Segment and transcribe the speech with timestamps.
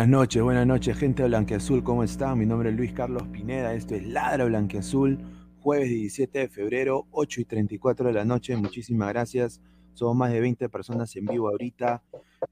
[0.00, 2.38] Buenas noches, buenas noches, gente de Blanqueazul, ¿cómo están?
[2.38, 5.18] Mi nombre es Luis Carlos Pineda, esto es Ladra Blanqueazul,
[5.60, 8.56] jueves 17 de febrero, 8 y 34 de la noche.
[8.56, 9.60] Muchísimas gracias.
[9.92, 12.02] Somos más de 20 personas en vivo ahorita,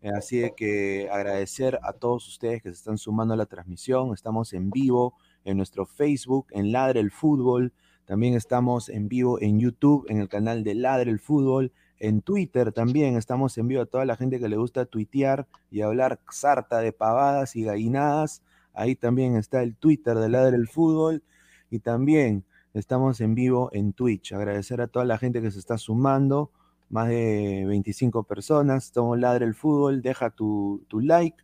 [0.02, 4.12] eh, así que agradecer a todos ustedes que se están sumando a la transmisión.
[4.12, 5.14] Estamos en vivo
[5.46, 7.72] en nuestro Facebook, en Ladre el Fútbol.
[8.04, 12.72] También estamos en vivo en YouTube, en el canal de Ladre el Fútbol en Twitter
[12.72, 16.78] también estamos en vivo a toda la gente que le gusta tuitear y hablar sarta
[16.80, 18.42] de pavadas y gallinadas.
[18.72, 21.22] Ahí también está el Twitter de Ladre el Fútbol.
[21.70, 24.32] Y también Estamos en vivo en Twitch.
[24.32, 26.52] Agradecer a toda la gente que se está sumando.
[26.90, 28.86] Más de 25 personas.
[28.86, 30.00] Estamos Ladre el Fútbol.
[30.00, 31.36] Deja tu, tu like,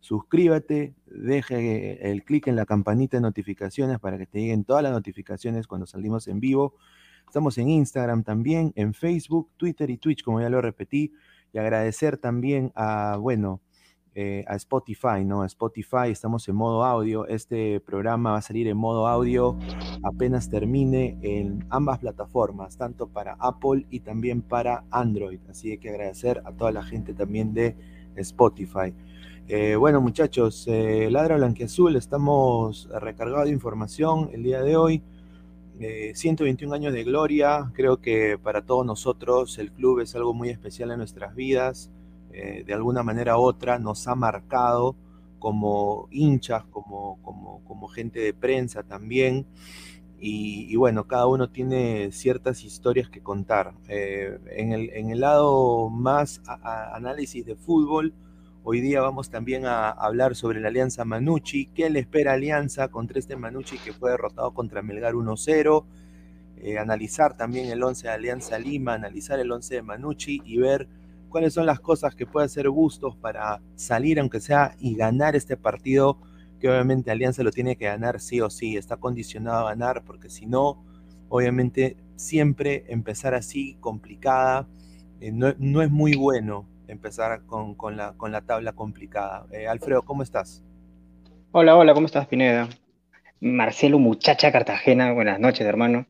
[0.00, 4.92] suscríbete, deje el clic en la campanita de notificaciones para que te lleguen todas las
[4.92, 6.74] notificaciones cuando salimos en vivo.
[7.30, 11.12] Estamos en Instagram también, en Facebook, Twitter y Twitch, como ya lo repetí.
[11.52, 13.60] Y agradecer también a, bueno,
[14.16, 15.44] eh, a Spotify, ¿no?
[15.44, 17.28] Spotify, estamos en modo audio.
[17.28, 19.56] Este programa va a salir en modo audio
[20.02, 25.38] apenas termine en ambas plataformas, tanto para Apple y también para Android.
[25.48, 27.76] Así que agradecer a toda la gente también de
[28.16, 28.92] Spotify.
[29.46, 35.04] Eh, bueno, muchachos, eh, Ladra Blanquiazul, estamos recargados de información el día de hoy.
[36.14, 40.90] 121 años de gloria, creo que para todos nosotros el club es algo muy especial
[40.90, 41.90] en nuestras vidas.
[42.32, 44.94] Eh, de alguna manera u otra nos ha marcado
[45.38, 49.46] como hinchas, como, como, gente de prensa también.
[50.22, 53.72] Y, bueno, cada uno tiene ciertas historias que contar.
[53.88, 54.72] Eh, en,
[55.10, 58.12] el, lado más análisis de fútbol,
[58.70, 61.66] hoy día vamos también a, hablar sobre la Alianza Manucci.
[61.74, 65.84] ¿Qué le espera Alianza contra este Manucci que fue derrotado contra Melgar 1-0?
[66.58, 70.86] Eh, analizar también el 11 de Alianza Lima, analizar el 11 de Manucci y ver
[71.28, 75.56] cuáles son las cosas que puede hacer Bustos para salir, aunque sea, y ganar este
[75.56, 76.20] partido,
[76.60, 80.30] que obviamente Alianza lo tiene que ganar sí o sí, está condicionado a ganar, porque
[80.30, 80.84] si no,
[81.28, 84.68] obviamente siempre empezar así, complicada,
[85.20, 89.46] eh, no, es muy bueno empezar con, la, con la, tabla complicada.
[89.52, 90.64] Eh, Alfredo, ¿cómo estás?
[91.52, 92.68] Hola, hola, ¿cómo estás, Pineda?
[93.40, 96.06] Marcelo, muchacha Cartagena, buenas noches, hermano.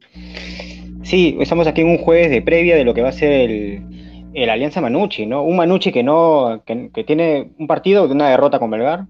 [1.02, 4.30] Sí, estamos aquí en un jueves de previa de lo que va a ser el,
[4.34, 5.42] el Alianza Manucci, ¿no?
[5.42, 9.06] Un Manucci que no, que, tiene un partido de una derrota con Belgar,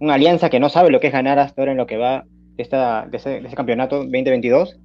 [0.00, 2.24] una alianza que no sabe lo que es ganar hasta ahora en lo que va
[2.56, 4.78] esta, de, ese, campeonato 2022.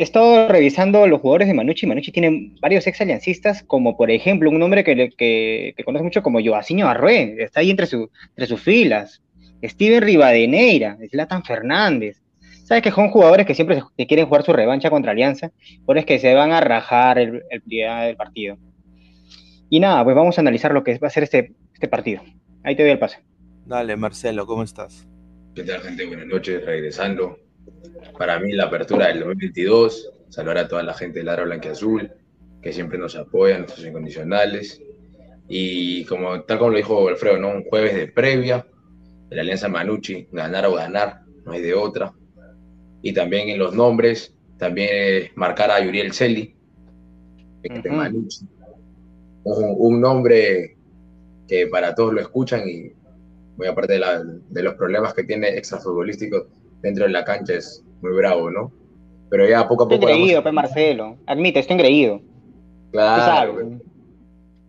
[0.00, 1.86] He estado revisando los jugadores de Manucci.
[1.86, 6.22] Manucci tiene varios ex aliancistas, como por ejemplo un nombre que, que, que conoce mucho
[6.22, 9.20] como Joacinho Arrué, está ahí entre, su, entre sus filas.
[9.62, 12.22] Steven Rivadeneira, Zlatan Fernández,
[12.64, 15.52] Sabes que son jugadores que siempre quieren jugar su revancha contra Alianza,
[15.84, 18.56] por es que se van a rajar el, el día del partido.
[19.68, 22.22] Y nada, pues vamos a analizar lo que va a ser este, este partido.
[22.64, 23.18] Ahí te doy el pase.
[23.66, 25.06] Dale, Marcelo, ¿cómo estás?
[25.54, 26.06] ¿Qué tal, gente?
[26.06, 27.38] Buenas noches, regresando.
[28.20, 32.12] Para mí, la apertura del 2022, saludar a toda la gente del Ladro Azul,
[32.60, 34.82] que siempre nos apoya, nuestros incondicionales.
[35.48, 37.48] Y como tal como lo dijo Alfredo, ¿no?
[37.48, 38.66] un jueves de previa,
[39.30, 42.12] de la Alianza Manucci, ganar o ganar, no hay de otra
[43.00, 46.54] y también en los nombres, también marcar a Yuriel Celi,
[49.44, 50.76] un, nombre
[51.48, 52.92] que para todos lo escuchan y
[53.56, 56.48] muy aparte de, los problemas que tiene extrafutbolísticos
[56.82, 58.72] dentro de la cancha es muy bravo, ¿no?
[59.28, 59.94] Pero ya poco a poco...
[59.94, 62.20] Estoy engreído, pues Marcelo, admite, estoy engreído.
[62.90, 63.78] Claro.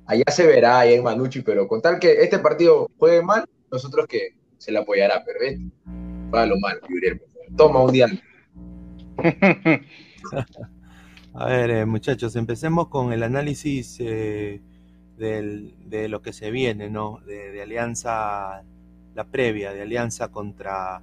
[0.05, 4.07] Allá se verá, ahí en Manucci, pero con tal que este partido juegue mal, nosotros
[4.07, 5.61] que se le apoyará, pero este,
[6.33, 7.21] va lo mal, Yuriel
[7.55, 8.07] toma un día.
[11.33, 14.61] A ver, eh, muchachos, empecemos con el análisis eh,
[15.17, 17.21] de lo que se viene, ¿no?
[17.25, 18.63] De, Alianza,
[19.13, 21.01] la previa, de Alianza contra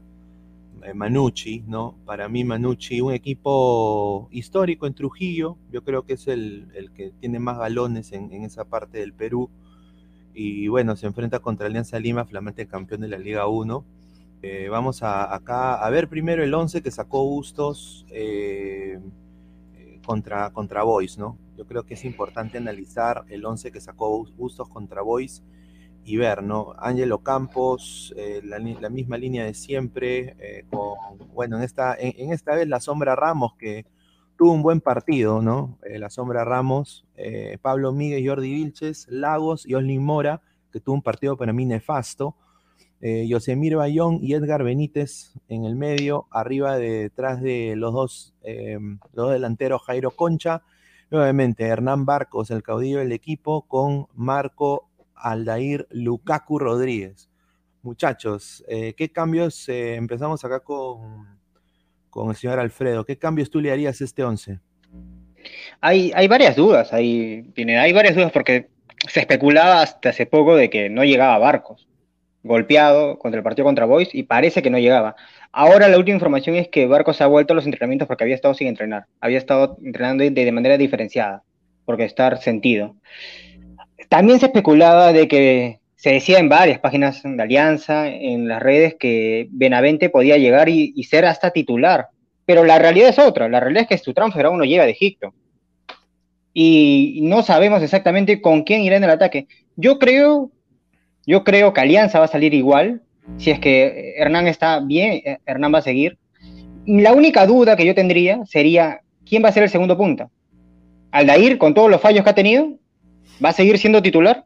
[0.94, 1.96] Manucci, ¿no?
[2.04, 7.38] Para mí Manucci, un equipo histórico en Trujillo, yo creo que es el, que tiene
[7.38, 9.50] más galones en, en, esa parte del Perú.
[10.34, 13.84] Y bueno, se enfrenta contra Alianza Lima, flamante campeón de la Liga 1
[14.40, 19.00] eh, vamos a, acá a ver primero el 11 que sacó Bustos eh,
[19.74, 21.36] eh, contra, contra Boys, ¿no?
[21.56, 25.42] Yo creo que es importante analizar el 11 que sacó Bustos contra Boys
[26.08, 26.74] y ver, ¿no?
[26.78, 30.96] Ángelo Campos, la, misma línea de siempre, con,
[31.34, 33.86] bueno, en esta, en, esta vez la Sombra Ramos, que
[34.36, 35.78] tuvo un buen partido, ¿no?
[35.82, 37.06] la Sombra Ramos,
[37.62, 42.36] Pablo Miguel, Jordi Vilches, Lagos y Oslin Mora, que tuvo un partido para mí nefasto
[43.00, 48.98] eh, Yosemir Bayón y Edgar Benítez en el medio, arriba detrás de los dos, em,
[49.12, 50.62] los delanteros Jairo Concha,
[51.10, 54.87] nuevamente Hernán Barcos, el caudillo del equipo, con Marco
[55.20, 57.28] Aldair Lukaku Rodríguez.
[57.82, 59.68] Muchachos, eh, ¿qué cambios?
[59.68, 61.38] Eh, empezamos acá con,
[62.10, 63.04] con el señor Alfredo.
[63.04, 64.60] ¿Qué cambios tú le harías a este 11?
[65.80, 68.68] Hay, hay varias dudas, hay, hay varias dudas porque
[69.08, 71.88] se especulaba hasta hace poco de que no llegaba Barcos
[72.42, 75.16] golpeado contra el partido contra Boys y parece que no llegaba.
[75.52, 78.54] Ahora la última información es que Barcos ha vuelto a los entrenamientos porque había estado
[78.54, 79.06] sin entrenar.
[79.20, 81.42] Había estado entrenando de, manera diferenciada,
[81.84, 82.96] porque estar sentido.
[84.08, 88.94] También se especulaba de que se decía en varias páginas de Alianza, en las redes,
[88.98, 92.08] que Benavente podía llegar y, ser hasta titular
[92.48, 93.46] pero la realidad es otra.
[93.46, 95.34] La realidad es que su transfer aún no llega de Egipto.
[96.54, 99.48] Y no sabemos exactamente con quién irá en el ataque.
[99.76, 100.50] Yo creo,
[101.26, 103.02] yo creo que Alianza va a salir igual.
[103.36, 106.16] Si es que Hernán está bien, eh, Hernán va a seguir.
[106.86, 110.30] La única duda que yo tendría sería quién va a ser el segundo punta.
[111.10, 112.78] Aldair, con todos los fallos que ha tenido,
[113.44, 114.44] ¿va a seguir siendo titular?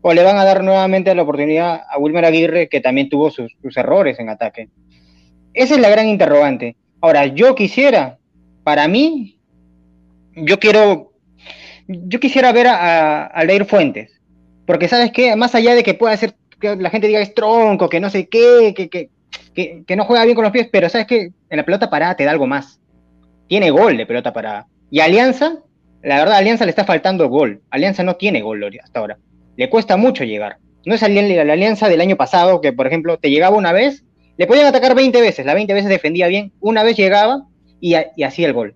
[0.00, 3.52] ¿O le van a dar nuevamente la oportunidad a Wilmer Aguirre, que también tuvo sus,
[3.76, 4.68] errores en ataque?
[5.54, 6.76] Esa es la gran interrogante.
[7.00, 8.18] Ahora, yo quisiera,
[8.64, 9.38] para mí,
[10.34, 11.12] yo quiero,
[11.86, 14.20] yo quisiera ver a, Aldair Fuentes,
[14.66, 17.88] porque sabes qué, más allá de que pueda ser, que la gente diga es tronco,
[17.88, 21.06] que no sé qué, que, que, que no juega bien con los pies, pero sabes
[21.06, 22.80] que en la pelota parada te da algo más.
[23.46, 24.66] Tiene gol de pelota parada.
[24.90, 25.58] Y Alianza
[26.02, 27.62] la verdad, Alianza le está faltando gol.
[27.70, 29.18] Alianza no tiene gol hasta ahora.
[29.56, 30.58] Le cuesta mucho llegar.
[30.84, 34.04] No es la Alianza del año pasado, que por ejemplo te llegaba una vez,
[34.36, 37.46] le podían atacar 20 veces, la 20 veces defendía bien, una vez llegaba
[37.80, 38.74] y, hacía el gol.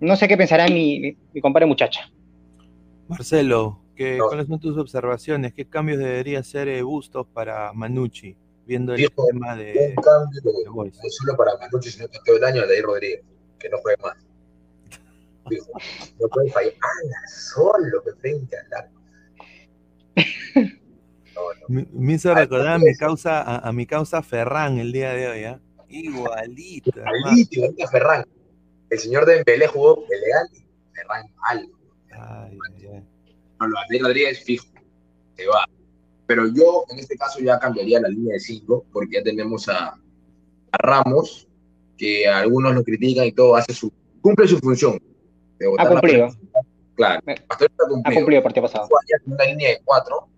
[0.00, 2.10] No sé qué pensará mi, mi compadre muchacha.
[3.08, 3.80] Marcelo,
[4.28, 5.54] ¿cuáles son tus observaciones?
[5.54, 8.36] ¿Qué cambios debería hacer eh, Bustos para Manucci?
[8.66, 9.94] Viendo el tema de.
[9.96, 13.22] Un cambio, no solo para Manucci, sino que todo el año de Rodríguez,
[13.58, 14.16] que no juegue más
[16.20, 16.72] no puede fallar
[17.28, 19.02] solo que frente al arco.
[21.68, 25.58] Me, hizo recordar a mi causa, a, mi causa Ferran el día de hoy, ¿eh?
[25.88, 26.90] Igualito.
[26.90, 28.24] Igualito, igualito a Ferran.
[28.90, 31.68] El señor de Dembélé jugó elegante, Ferran mal.
[32.10, 32.58] Ay,
[33.58, 34.66] No, lo de Rodríguez fijo,
[35.36, 35.64] se va.
[36.26, 39.88] Pero yo en este caso ya cambiaría la línea de 5 porque ya tenemos a,
[39.88, 41.48] a Ramos,
[41.96, 44.98] que algunos lo critican y todo, hace su, cumple su función
[45.78, 46.28] ha cumplido.
[46.94, 47.56] Claro, ha
[47.88, 48.38] cumplido.
[48.38, 48.88] el partido pasado.
[49.26, 50.28] Una línea de cuatro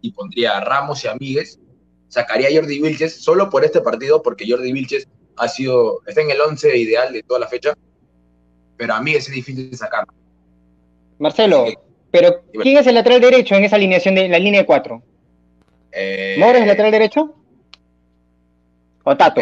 [0.00, 1.58] y pondría a Ramos y a Míguez.
[2.08, 6.30] Sacaría a Jordi Vilches solo por este partido, porque Jordi Vilches ha sido, está en
[6.30, 7.74] el 11 ideal de toda la fecha,
[8.76, 10.04] pero a mí es difícil de sacar.
[11.18, 11.66] Marcelo,
[12.10, 15.02] pero ¿quién es el lateral derecho en esa alineación de la línea de cuatro?
[15.90, 17.34] Eh, ¿Mora es el lateral derecho?
[19.04, 19.40] ¿O Tato?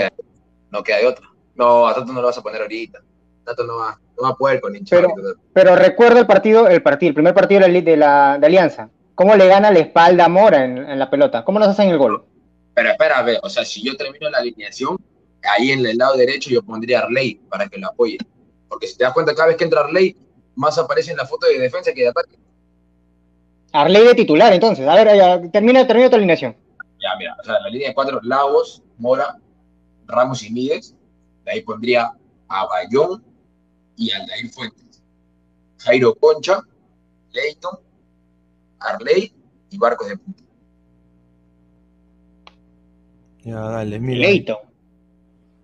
[0.70, 1.26] No queda, de otra.
[1.54, 3.00] No, a Tato no lo vas a poner ahorita.
[3.44, 5.14] Tato no va no va a poder con Pero,
[5.52, 8.88] pero recuerdo el partido, el partido, el primer partido de la, de Alianza.
[9.14, 11.44] ¿Cómo le gana la espalda a Mora en, la pelota?
[11.44, 12.24] ¿Cómo nos hacen el gol?
[12.74, 14.96] Pero espera, a ver, o sea, si yo termino la alineación,
[15.42, 18.18] ahí en el lado derecho yo pondría a Arley para que lo apoye.
[18.68, 20.16] Porque si te das cuenta, cada vez que entra Arley,
[20.54, 22.38] más aparece en la foto de defensa que de ataque.
[23.72, 24.86] Arley de titular, entonces.
[24.86, 26.56] A ver, ya, termina, termina tu alineación.
[27.00, 29.36] Ya, mira, o sea, la línea de cuatro, Lagos, Mora,
[30.06, 30.94] Ramos y Míguez.
[31.44, 32.12] De ahí pondría
[32.48, 33.22] a Bayón,
[33.96, 35.02] y Aldair Fuentes.
[35.78, 36.60] Jairo Concha,
[37.32, 37.78] Leighton,
[38.78, 39.32] Arley
[39.70, 40.42] y Barcos de Punta.
[43.44, 44.20] Ya, dale, mira.
[44.20, 44.56] Leighton.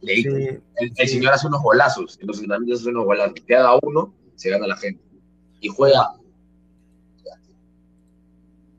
[0.01, 0.63] Leighton.
[0.77, 2.19] el, señor hace unos golazos.
[2.21, 3.35] En los entrenamientos hace unos golazos.
[3.47, 5.03] Te haga uno, se gana la gente.
[5.61, 6.13] Y juega.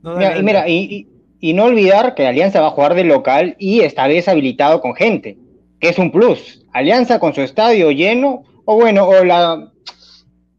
[0.02, 1.08] mira, y, mira y,
[1.40, 4.94] y, no olvidar que Alianza va a jugar de local y esta vez habilitado con
[4.94, 5.38] gente,
[5.78, 6.66] que es un plus.
[6.72, 9.68] Alianza con su estadio lleno o bueno, o la,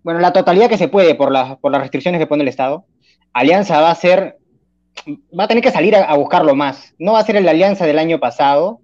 [0.03, 2.83] bueno, la totalidad que se puede por, por las restricciones que pone el Estado,
[3.31, 4.37] Alianza va a ser,
[5.07, 6.93] va a tener que salir a, buscarlo más.
[6.99, 8.81] No va a ser la Alianza del año pasado,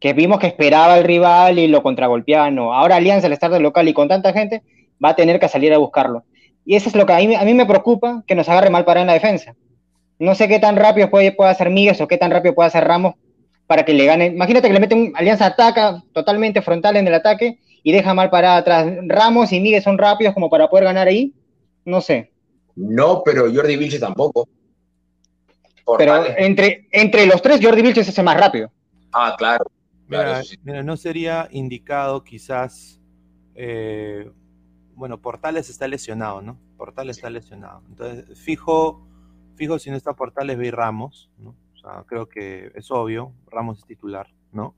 [0.00, 2.72] que vimos que esperaba al rival y lo contragolpeaba, no.
[2.72, 4.62] Ahora Alianza, al estar de local y con tanta gente,
[5.04, 6.24] va a tener que salir a buscarlo.
[6.64, 8.86] Y eso es lo que a mí, a mí me preocupa, que nos agarre mal
[8.86, 9.54] para en la defensa.
[10.18, 12.84] No sé qué tan rápido puede, puede hacer Miguel o qué tan rápido puede hacer
[12.84, 13.16] Ramos
[13.66, 14.28] para que le gane.
[14.28, 18.30] Imagínate que le mete un Alianza ataca totalmente frontal en el ataque y deja mal
[18.30, 18.86] para atrás.
[19.06, 21.34] Ramos y Miguel son rápidos como para poder ganar ahí.
[21.84, 22.32] No sé.
[22.76, 24.48] No, pero Jordi Vilches tampoco.
[25.98, 28.70] pero entre, entre los tres, Jordi Vilches es el más rápido.
[29.12, 29.64] Ah, claro.
[30.06, 33.00] mira, no sería indicado quizás.
[33.54, 34.30] Eh,
[34.94, 36.58] bueno, Portales está lesionado, ¿no?
[36.76, 37.82] Portales está lesionado.
[37.88, 39.06] Entonces, fijo,
[39.56, 41.56] fijo si no está Portales, ve Ramos, ¿no?
[41.74, 44.76] O sea, creo que es obvio, Ramos es titular, ¿no?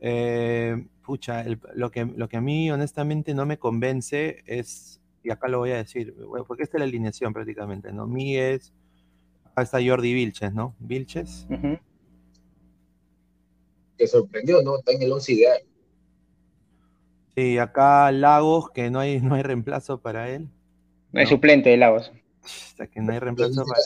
[0.00, 5.48] Eh, pucha, lo, que, lo que a mí honestamente no me convence es, y acá
[5.48, 6.14] lo voy a decir,
[6.46, 8.06] porque esta es la alineación prácticamente, ¿no?
[8.06, 8.72] Míguez,
[9.44, 10.74] acá está Jordi Vilches, ¿no?
[10.78, 11.46] Vilches.
[13.96, 14.78] Que sorprendió, ¿no?
[14.78, 15.58] Está en el 11 ideal.
[17.36, 20.48] Sí, acá Lagos, que no hay, no hay reemplazo para él.
[21.12, 22.12] No hay suplente de Lagos.
[22.92, 23.80] Que no hay reemplazo para.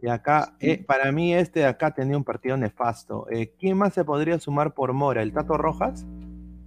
[0.00, 3.26] Y acá, eh, para mí este de acá tenía un partido nefasto.
[3.30, 5.22] Eh, ¿Quién más se podría sumar por Mora?
[5.22, 6.06] ¿El Tato Rojas?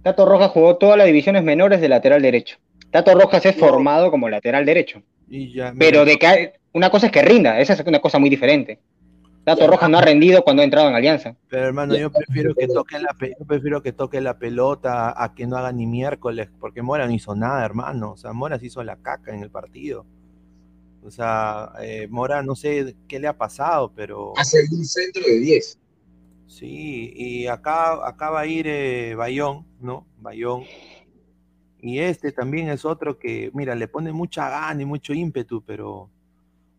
[0.02, 2.58] Tato Rojas jugó todas las divisiones menores de lateral derecho.
[2.90, 5.02] Tato Rojas es formado como lateral derecho.
[5.78, 8.80] Pero de que una cosa es que rinda, esa es una cosa muy diferente.
[9.44, 11.34] Tato Rojas no ha rendido cuando ha entrado en Alianza.
[11.48, 15.46] Pero hermano, yo prefiero que toque la yo prefiero que toque la pelota a que
[15.46, 18.12] no haga ni miércoles, porque Mora no hizo nada, hermano.
[18.12, 20.06] O sea, Mora se hizo la caca en el partido.
[21.04, 24.32] O sea, eh, Mora no sé qué le ha pasado, pero.
[24.36, 25.78] Hace un centro de 10.
[26.46, 30.06] Sí, y acá, acá va a ir eh, Bayón, ¿no?
[30.18, 30.64] Bayón.
[31.80, 36.10] Y este también es otro que, mira, le pone mucha gana y mucho ímpetu, pero,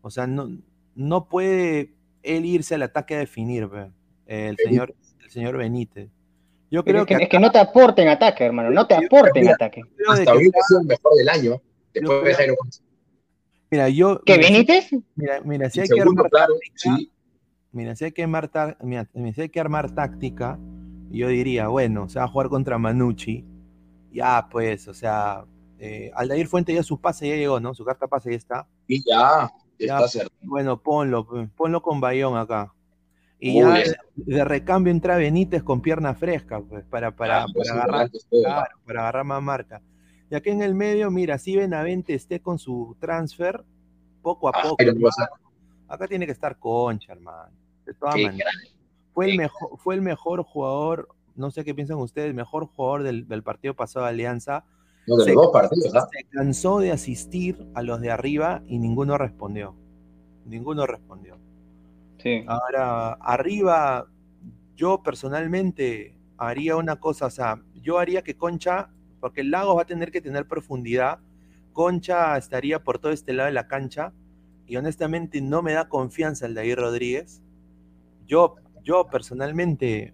[0.00, 0.48] o sea, no,
[0.94, 3.68] no puede él irse al ataque a definir,
[4.26, 6.08] el señor, el señor Benítez.
[6.70, 9.48] Yo creo que, es que no te aporte en ataque, hermano, no te aporte en
[9.48, 9.82] ataque.
[10.08, 11.62] Hasta hoy ha sido el mejor del año,
[11.92, 12.54] después de Jairo
[13.70, 14.20] Mira, yo.
[14.24, 14.90] ¿Qué Benítez?
[15.14, 16.98] Mira, mira, si hay que armar claro, táctica,
[17.72, 20.58] mira, si hay que armar, mira, si hay que armar táctica,
[21.10, 23.44] yo diría, bueno, se va a jugar contra Manucci.
[24.12, 25.44] Ya, pues, o sea,
[25.78, 27.74] eh, Aldair Fuente ya su pase ya llegó, ¿no?
[27.74, 28.68] Su carta pase ya está.
[28.86, 29.50] Y ya.
[30.42, 32.72] Bueno, ponlo, ponlo con Bayón acá.
[33.40, 33.82] Y ya
[34.14, 38.10] de, recambio entra Benítez con pierna fresca, pues, para, para, ah, pues agarrar,
[38.86, 39.82] para agarrar más marca.
[40.34, 43.62] Y aquí en el medio, mira, si Benavente esté con su transfer,
[44.20, 44.82] poco a ah, poco.
[45.86, 47.52] acá tiene que estar Concha, hermano.
[47.86, 48.52] De todas maneras.
[49.12, 53.28] Fue el, mejor, fue el mejor jugador, no sé qué piensan ustedes, mejor jugador del,
[53.28, 54.64] del partido pasado de Alianza
[55.06, 55.34] se,
[55.94, 56.08] ¿ah?
[56.10, 59.76] Se cansó de asistir a los de arriba y ninguno respondió.
[60.46, 61.38] Ninguno respondió.
[62.48, 64.08] Ahora, arriba,
[64.74, 68.90] yo personalmente haría una cosa, o sea, yo haría que Concha,
[69.24, 71.18] porque el lago va a tener que tener profundidad,
[71.72, 74.12] Concha estaría por todo este lado de la cancha
[74.66, 77.40] y honestamente no me da confianza el de ahí Rodríguez.
[78.26, 80.12] Yo, yo personalmente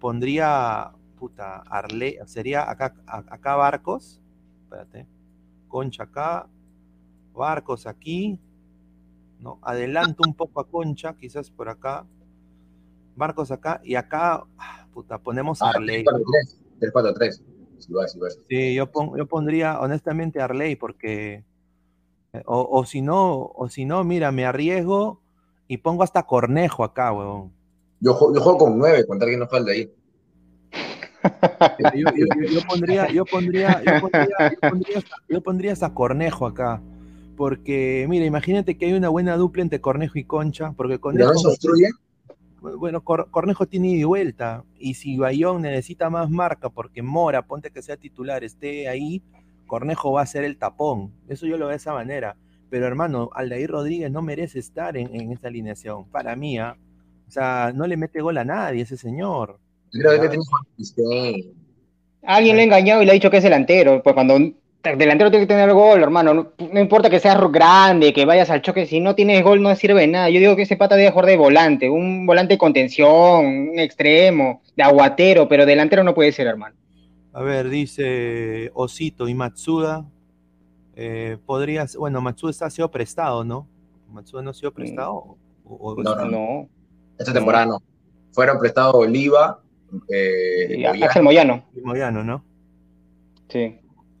[0.00, 4.20] pondría, puta, Arle, sería acá, acá Barcos,
[4.64, 5.06] espérate,
[5.68, 6.48] Concha acá,
[7.32, 8.40] Barcos aquí,
[9.38, 9.60] ¿no?
[9.62, 12.06] Adelanto un poco a Concha, quizás por acá,
[13.14, 16.04] Barcos acá, y acá, ah, puta, ponemos a Arley.
[16.80, 17.57] 3-4-3.
[18.48, 21.44] Sí, yo, yo pondría honestamente Arley porque
[22.32, 25.20] eh, o, si no, o si no, mira, me arriesgo
[25.66, 27.52] y pongo hasta Cornejo acá, huevón.
[28.00, 29.90] Yo, yo juego con 9, contar que no falta ahí.
[31.94, 36.80] Yo, pondría, yo, pondría, yo, pondría, yo, pondría, hasta Cornejo acá.
[37.36, 40.72] Porque, mira, imagínate que hay una buena dupla entre Cornejo y Concha.
[40.76, 41.32] Porque Cornejo.
[42.60, 44.64] Bueno, Cornejo tiene ida y vuelta.
[44.78, 49.22] Y si Bayón necesita más marca, porque Mora, ponte que sea titular, esté ahí,
[49.66, 51.12] Cornejo va a ser el tapón.
[51.28, 52.36] Eso yo lo veo de esa manera.
[52.70, 56.04] Pero hermano, Aldair Rodríguez no merece estar en, en esta alineación.
[56.06, 56.76] Para mí, ¿ah?
[57.26, 59.58] o sea, no le mete gol a nadie ese señor.
[62.22, 64.02] Alguien le ha engañado y le ha dicho que es delantero.
[64.02, 64.38] Pues cuando
[64.82, 66.52] delantero tiene que tener gol, hermano.
[66.58, 68.86] No, importa que seas grande, que vayas al choque.
[68.86, 70.30] Si no tienes gol, no sirve de nada.
[70.30, 71.90] Yo digo que ese pata debe jugar de volante.
[71.90, 76.76] Un volante de contención, un extremo, de aguatero, pero delantero no puede ser, hermano.
[77.32, 80.06] A ver, dice Osito y Matsuda.
[80.96, 83.68] Eh, podrías, bueno, Matsuda está, ha sido prestado, ¿no?
[84.08, 85.36] Matsuda no ha sido prestado.
[85.64, 86.68] no, no,
[87.18, 87.82] Esta temporada no.
[88.32, 89.60] Fueron prestados Oliva,
[90.08, 91.64] eh, Axel Moyano.
[91.82, 92.44] Moyano, ¿no?
[93.48, 93.78] Sí.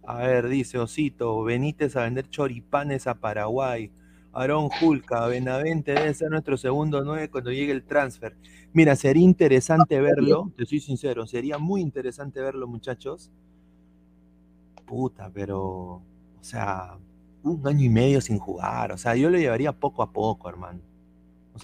[0.08, 3.90] A ver, dice Osito, Benítez a vender choripanes a Paraguay.
[4.32, 8.34] Aarón Julca, Benavente debe ser nuestro segundo nueve cuando llegue el transfer.
[8.72, 13.30] Mira, sería interesante verlo, te soy sincero, sería muy interesante verlo, muchachos.
[14.86, 16.02] Puta, pero, o
[16.40, 16.96] sea,
[17.42, 20.80] un año y medio sin jugar, o sea, yo lo llevaría poco a poco, hermano.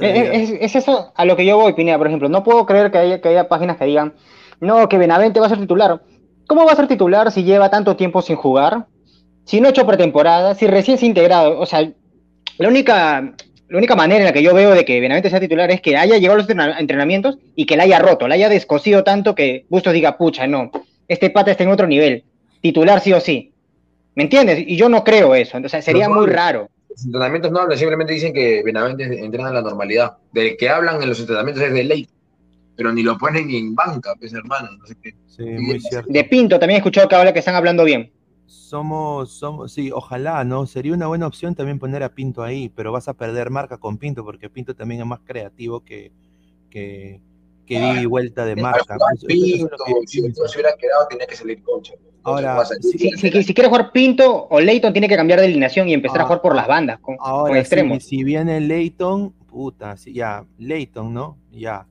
[0.00, 2.28] Eh, eh, es, eso a lo que yo voy, Pineda, por ejemplo.
[2.28, 4.12] No puedo creer que haya, que haya páginas que digan,
[4.60, 6.02] no, que Benavente va a ser titular.
[6.46, 8.86] ¿Cómo va a ser titular si lleva tanto tiempo sin jugar?
[9.44, 11.58] Si no ha hecho pretemporada, si recién se ha integrado.
[11.58, 11.90] O sea,
[12.58, 13.34] la única,
[13.68, 15.96] la única manera en la que yo veo de que Benavente sea titular es que
[15.96, 19.66] haya llegado a los entrenamientos y que la haya roto, la haya descosido tanto que
[19.68, 20.70] Bustos diga, pucha, no,
[21.08, 22.24] este pata está en otro nivel.
[22.60, 23.52] Titular sí o sí.
[24.14, 24.64] ¿Me entiendes?
[24.66, 25.58] Y yo no creo eso.
[25.58, 29.54] O sea, sería muy raro los entrenamientos no hablan, simplemente dicen que Benavente entrena en
[29.54, 30.16] la normalidad.
[30.32, 32.08] Del que hablan en los entrenamientos es de ley,
[32.76, 35.14] pero ni lo ponen ni en banca, pues hermano, no sé qué.
[35.26, 36.10] Sí, muy cierto.
[36.10, 38.12] De Pinto también he escuchado que habla que están hablando bien.
[38.46, 40.66] Somos, somos, sí, ojalá, ¿no?
[40.66, 43.98] Sería una buena opción también poner a Pinto ahí, pero vas a perder marca con
[43.98, 46.12] Pinto, porque Pinto también es más creativo que,
[46.70, 47.20] que,
[47.66, 48.96] que di vuelta de marca.
[49.26, 51.94] Pinto, si se hubiera quedado, tenía que salir concha.
[52.24, 56.22] Ahora, si, si, quiere jugar Pinto o Leighton, tiene que cambiar de alineación y empezar
[56.22, 58.02] a jugar por las bandas, con, ahora, extremos.
[58.02, 61.38] Si, viene Leighton, puta, ya, Leighton, ¿no?
[61.52, 61.86] Ya.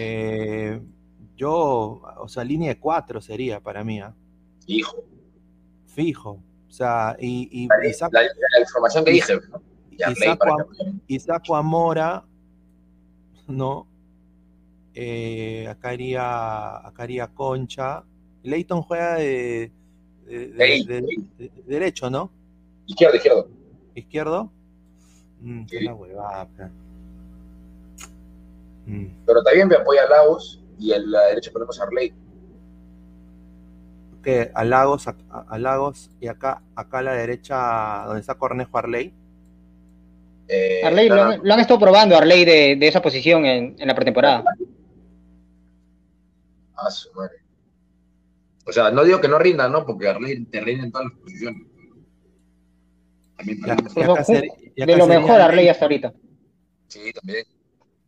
[0.00, 0.80] Eh,
[1.34, 3.98] yo, o sea, línea de cuatro sería para mí.
[3.98, 4.14] ¿ah?
[4.64, 5.04] Fijo.
[5.86, 6.40] Fijo.
[6.68, 9.60] O sea, y, y, la, información que dije, ¿no?
[11.08, 12.24] y, saco a, Mora
[13.48, 13.88] ¿no?
[14.94, 18.04] Eh, acá, iría, acá iría Concha.
[18.44, 19.72] Leighton juega de,
[21.66, 22.30] derecho, ¿no?
[22.86, 23.48] Izquierdo, izquierdo.
[23.96, 24.52] ¿Izquierdo?
[25.40, 25.84] Mm, qué Sí.
[25.86, 26.70] la huevada.
[28.88, 29.06] Mm.
[29.26, 32.12] Pero también me apoya a Lagos y en la derecha ponemos a Arley.
[34.22, 35.14] que a Lagos, a,
[35.48, 39.14] a Lagos y acá, acá a la derecha donde está Cornejo Arley.
[40.48, 43.86] Eh, Arley, lo, han- lo han estado probando, Arley, de, de esa posición en, en
[43.86, 44.42] la pretemporada.
[46.74, 47.36] a su madre.
[48.66, 49.84] O sea, no digo que no rinda, ¿no?
[49.86, 51.62] Porque Arley te rinda en todas las posiciones.
[53.36, 53.90] También Y para acá- mí.
[53.96, 54.44] y acá Ojo, ser-
[54.76, 56.12] y acá De lo mejor Arley hasta ahorita.
[56.88, 57.44] Sí, también.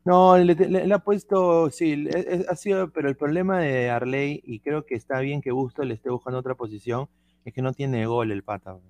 [0.04, 3.90] No, le, le- le ha puesto, sí, le- es- ha sido, pero el problema de
[3.90, 7.08] Arley, y creo que está bien que Busto le esté buscando otra posición,
[7.44, 8.72] es que no tiene gol el pata.
[8.72, 8.84] pues.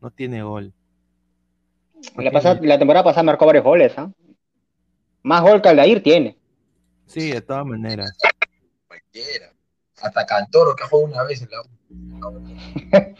[0.00, 0.72] No tiene gol.
[1.94, 4.10] No La, tiene- pasada- la temporada pasada marcó varios goles, ¿ah?
[5.22, 6.36] Más gol que Aldair tiene.
[7.06, 8.12] Sí, de todas maneras.
[8.86, 9.52] Cualquiera.
[10.02, 12.44] Hasta Cantoro, que ha jugado una vez en la U.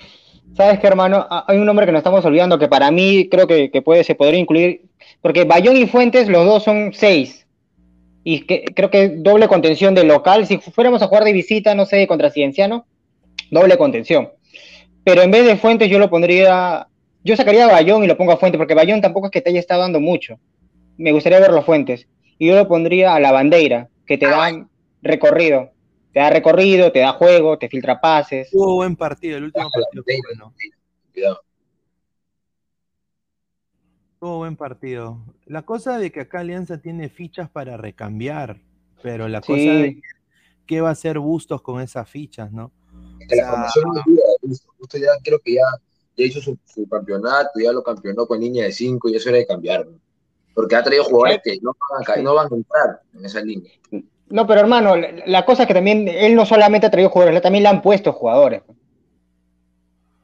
[0.56, 1.26] ¿Sabes qué, hermano?
[1.30, 4.04] Ah, Hay un nombre que nos estamos olvidando que para mí creo que, que puede,
[4.04, 4.85] se podría incluir,
[5.20, 7.46] porque Bayón y Fuentes, los dos son seis.
[8.24, 10.46] Y que, creo que doble contención de local.
[10.46, 12.86] Si fuéramos a jugar de visita, no sé, contra Cienciano,
[13.50, 14.32] doble contención.
[15.04, 16.88] Pero en vez de Fuentes, yo lo pondría.
[17.22, 19.50] Yo sacaría a Bayón y lo pongo a Fuentes, porque Bayón tampoco es que te
[19.50, 20.38] haya estado dando mucho.
[20.96, 22.08] Me gustaría verlo a Fuentes.
[22.38, 24.66] Y yo lo pondría a la bandera, que te da
[25.02, 25.70] recorrido.
[26.12, 28.50] Te da recorrido, te da juego, te filtra pases.
[28.50, 30.54] Tuvo buen partido, el último Ah, partido bueno.
[31.12, 31.40] Cuidado.
[34.26, 35.18] Tuvo buen partido.
[35.44, 38.56] La cosa de que acá Alianza tiene fichas para recambiar,
[39.00, 39.46] pero la Sí.
[39.52, 40.02] cosa de
[40.66, 42.72] qué va a hacer Bustos con esas fichas, ¿no?
[43.20, 44.22] Que la sea, formación no ayuda.
[44.40, 45.62] Justo, justo ya creo que ya,
[46.16, 49.38] ya hizo su, su campeonato, ya lo campeonó con línea de 5 y eso era
[49.38, 49.86] de cambiar.
[49.86, 50.00] ¿no?
[50.56, 53.40] Porque ha traído jugadores que no van, a, ca- no van a entrar en esa
[53.42, 53.70] línea.
[54.28, 57.62] No, pero hermano, la, cosa es que también él no solamente ha traído jugadores, también
[57.62, 58.62] le han puesto jugadores.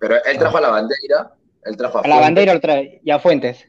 [0.00, 1.34] Pero él trajo a la bandera,
[1.66, 3.68] él trajo a, A la bandera lo trae, y a Fuentes.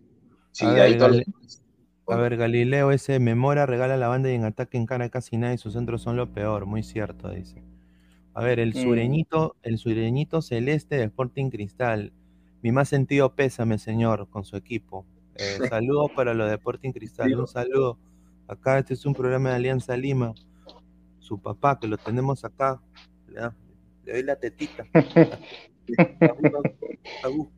[0.53, 5.09] Sí, A ver, A Galileo ese Memora regala la banda y en ataque en cara
[5.09, 7.63] casi nadie, sus centros son lo peor, muy cierto, dice.
[8.33, 8.73] A ver, el Mm.
[8.83, 12.13] sureñito, el sureñito celeste de Sporting Cristal.
[12.61, 15.05] Mi más sentido pésame, señor, con su equipo.
[15.35, 17.97] Eh, saludos para los de Sporting Cristal, un saludo.
[18.47, 20.33] Acá este es un programa de Alianza Lima.
[21.19, 22.81] Su papá, que lo tenemos acá.
[23.27, 23.55] Le, da-
[24.05, 24.85] le doy la tetita.
[27.23, 27.49] Agú,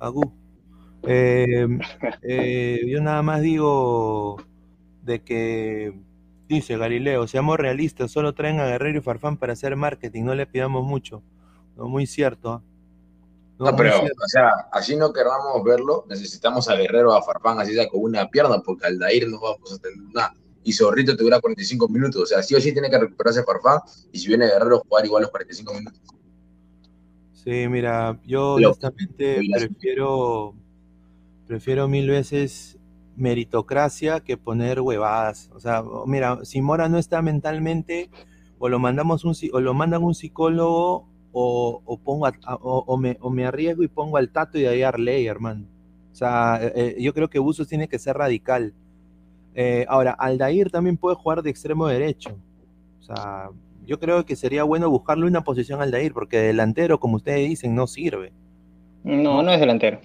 [0.00, 0.32] agú.
[1.06, 1.66] Eh,
[2.22, 4.36] eh, yo nada más digo
[5.02, 5.92] de que,
[6.48, 10.46] dice Galileo, seamos realistas, solo traen a Guerrero y Farfán para hacer marketing, no le
[10.46, 11.22] pidamos mucho.
[11.76, 12.52] No, muy cierto.
[12.52, 12.62] ¿ah?
[13.58, 14.16] No, pero, cierto.
[14.24, 18.28] o sea, así no queramos verlo, necesitamos a Guerrero, a Farfán, así sea con una
[18.28, 20.34] pierna, porque al Dair no vamos a tener nada.
[20.66, 23.80] Y Zorrito te dura 45 minutos, o sea, sí o sí tiene que recuperarse Farfán,
[24.10, 26.00] y si viene Guerrero, jugar igual los 45 minutos.
[27.32, 30.54] Sí, mira, yo Lo- honestamente prefiero,
[31.54, 32.80] prefiero mil veces
[33.14, 35.52] meritocracia que poner huevadas.
[35.54, 38.10] O sea, mira, si Mora no está mentalmente,
[38.58, 43.46] o lo mandamos un, o lo mandan un psicólogo, o, pongo a- a- o, me,
[43.46, 45.64] arriesgo y pongo al tato y de ahí a Arley, hermano.
[46.10, 48.74] O sea, eh, eh, yo creo que Busos tiene que ser radical.
[49.54, 52.36] Eh, ahora, Aldair también puede jugar de extremo derecho.
[52.98, 53.50] O sea,
[53.86, 57.76] yo creo que sería bueno buscarle una posición al Aldair, porque delantero, como ustedes dicen,
[57.76, 58.32] no sirve.
[59.04, 60.00] No, no es delantero.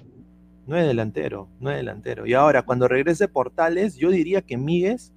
[0.70, 2.28] No es delantero, no es delantero.
[2.28, 5.12] Y ahora, cuando regrese Portales, yo diría que Míguez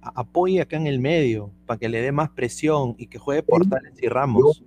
[0.00, 4.00] apoye acá en el medio, para que le dé más presión y que juegue Portales
[4.00, 4.62] y Ramos.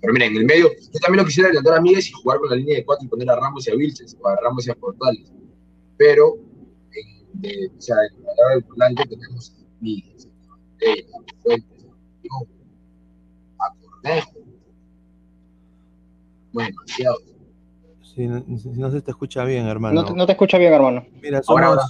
[0.00, 2.50] Pero mira, en el medio, yo también lo quisiera adelantar a Miguel y jugar con
[2.50, 4.70] la línea de 4 y poner a Ramos y a Vilches, o a Ramos y
[4.70, 5.32] a Portales.
[5.96, 6.36] Pero,
[6.92, 12.46] en, de, o sea, en la del volante tenemos a Miguel, a Fuentes, a Diego,
[13.58, 14.38] a Cornejo.
[16.52, 17.35] Bueno, demasiado.
[18.16, 20.00] Si no, si no se te escucha bien, hermano.
[20.00, 21.04] No, te- no te escucho bien, hermano.
[21.22, 21.82] Mira, somos, Ahora,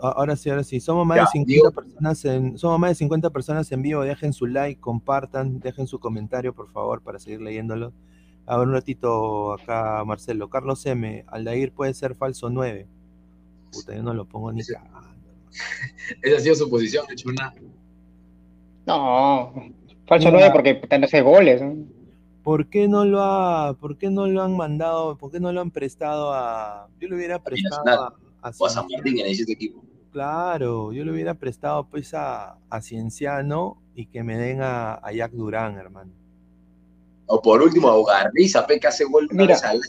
[0.00, 0.78] ahora sí, ahora sí.
[0.78, 4.02] Somos más Ya, de 50 digo- personas en, somos más de 50 personas en vivo.
[4.02, 7.92] Dejen su like, compartan, dejen su comentario, por favor, para seguir leyéndolo.
[8.46, 10.48] A ver un ratito acá, Marcelo.
[10.48, 11.24] Carlos M.
[11.26, 12.86] Aldair puede ser falso 9.
[13.72, 15.08] Puta, yo no lo pongo ni cagando.
[16.22, 17.52] Esa ha sido su posición, de hecho, una.
[18.86, 19.52] No,
[20.06, 20.38] falso Mira.
[20.38, 21.60] 9 porque te hace goles.
[21.62, 21.76] ¿no?
[22.42, 25.60] ¿Por qué no lo ha, por qué no lo han mandado, por qué no lo
[25.60, 29.50] han prestado a, yo le hubiera prestado a, a O a San Martín en ese
[29.50, 29.84] equipo.
[30.12, 35.12] claro, yo le hubiera prestado pues a, a Cienciano y que me den a, a
[35.12, 36.10] Jack Durán, hermano.
[37.26, 39.56] O por último, a Ugarriza, que hace gol Mira.
[39.64, 39.80] al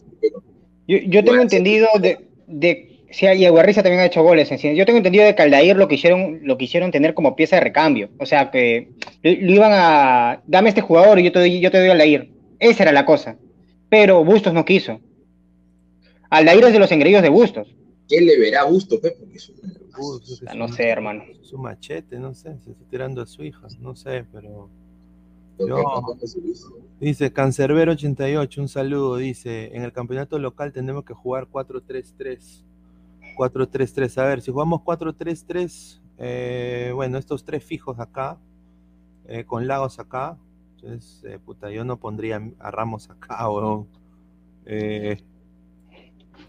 [0.88, 4.50] Yo, yo tengo Bueno, entendido de, de Sí, y Aguarriza también ha hecho goles.
[4.50, 8.10] Yo tengo entendido de Caldair lo quisieron, lo quisieron tener como pieza de recambio.
[8.18, 8.90] O sea, que
[9.22, 10.42] lo, iban a.
[10.48, 12.32] Dame este jugador y yo te doy, yo te doy a Aldair.
[12.64, 13.38] Esa era la cosa.
[13.90, 15.02] Pero Bustos no quiso.
[16.30, 17.76] Aldair es de los engreídos de Bustos.
[18.08, 19.18] ¿Qué le verá a Bustos, Pepe?
[20.56, 21.24] no sé, hermano.
[21.42, 22.58] Su machete, no sé.
[22.64, 23.68] Se está tirando a su hija.
[23.80, 24.70] No sé, pero.
[27.02, 29.18] dice Cancerbero88, un saludo.
[29.18, 32.64] Dice: En el campeonato local tenemos que jugar 4-3-3.
[33.38, 34.18] 4-3-3.
[34.20, 38.40] A ver, si jugamos 4-3-3, eh, bueno, estos tres fijos acá,
[39.28, 40.38] eh, con Lagos acá.
[40.84, 43.88] Entonces, eh, puta, yo no pondría a Ramos acá, o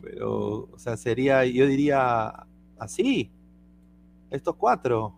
[0.00, 2.46] pero, o sea, sería, yo diría
[2.78, 3.30] así,
[4.30, 5.14] estos cuatro.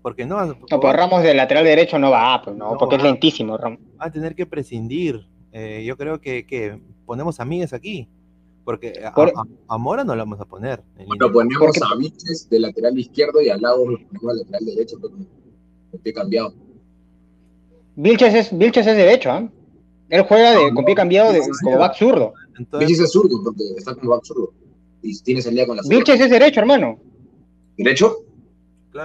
[0.00, 0.44] Porque no.
[0.46, 3.80] No, pues Ramos de lateral derecho no va, pues no, porque es lentísimo, Ramos.
[4.00, 5.26] Va a tener que prescindir.
[5.52, 8.08] yo creo que, que ponemos a Míguez aquí.
[8.64, 10.82] Porque a, Mora no lo vamos a poner.
[11.18, 15.14] Lo ponemos a Viches de lateral izquierdo y al lado lo ponemos lateral derecho, pero
[15.90, 16.54] con pie cambiado.
[17.96, 19.48] Vilches es, Vilches es derecho, ¿ah?
[20.08, 22.34] Él juega de, con pie cambiado de, como back zurdo.
[22.78, 24.52] Vilches es zurdo porque está como back zurdo.
[25.02, 25.82] Y tiene salida con la.
[25.86, 26.98] Vilches es derecho, hermano.
[27.76, 28.18] ¿Derecho?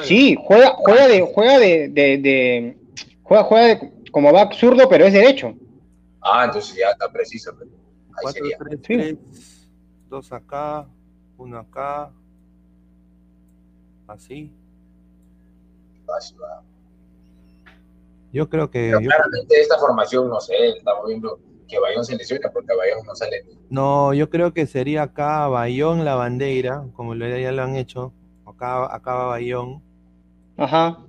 [0.03, 2.77] Sí, juega, juega de, juega de, de,
[3.23, 5.55] juega, juega de, como back zurdo, pero es derecho.
[6.21, 7.51] Ah, entonces ya está preciso.
[7.57, 7.71] Pero...
[8.21, 9.17] 4, 3, 3,
[10.09, 10.87] 2 acá,
[11.37, 12.11] 1 acá,
[14.07, 14.51] así.
[18.31, 18.91] Yo creo que.
[18.91, 23.15] Pero claramente esta formación, no sé, estamos viendo que Bayón se lesiona porque Bayón no
[23.15, 23.45] sale.
[23.69, 28.13] No, yo creo que sería acá Bayón la bandera, como ya lo han hecho.
[28.45, 29.81] Acá, acá va Bayón.
[30.57, 30.99] Ajá.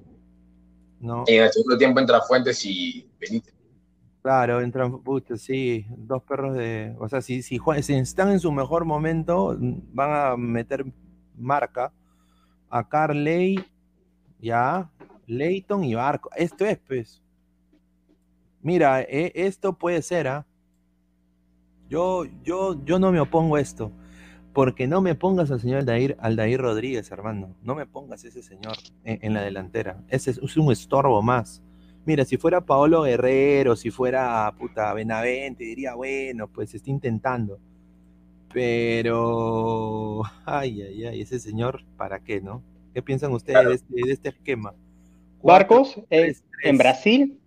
[1.01, 1.25] No.
[1.27, 3.55] Y en el segundo tiempo entra Fuentes y Benítez.
[4.23, 5.01] Claro, entran,
[5.37, 6.95] sí, dos perros de.
[7.01, 10.85] O sea, si, si, si, están en su mejor momento, van a meter
[11.35, 11.91] marca
[12.69, 13.65] a Carley,
[14.39, 14.91] ya,
[15.31, 16.31] Leighton y Barco.
[16.37, 17.23] Esto es, pues.
[18.63, 20.47] Mira, e, esto puede ser, ¿ah?
[21.89, 23.93] Yo, yo, yo no me opongo a esto.
[24.53, 27.55] Porque no me pongas al señor Aldair, Aldair Rodríguez, hermano.
[27.63, 30.03] No me pongas ese señor en, la delantera.
[30.09, 31.63] Ese es un estorbo más.
[32.05, 37.61] Mira, si fuera Paolo Guerrero, si fuera puta Benavente, diría, bueno, pues está intentando.
[38.53, 42.63] Pero, ay, ay, ay, ese señor, ¿para qué, no?
[42.93, 44.75] ¿Qué piensan ustedes de, este, de, este, esquema?
[45.43, 47.39] Barcos, en Brasil,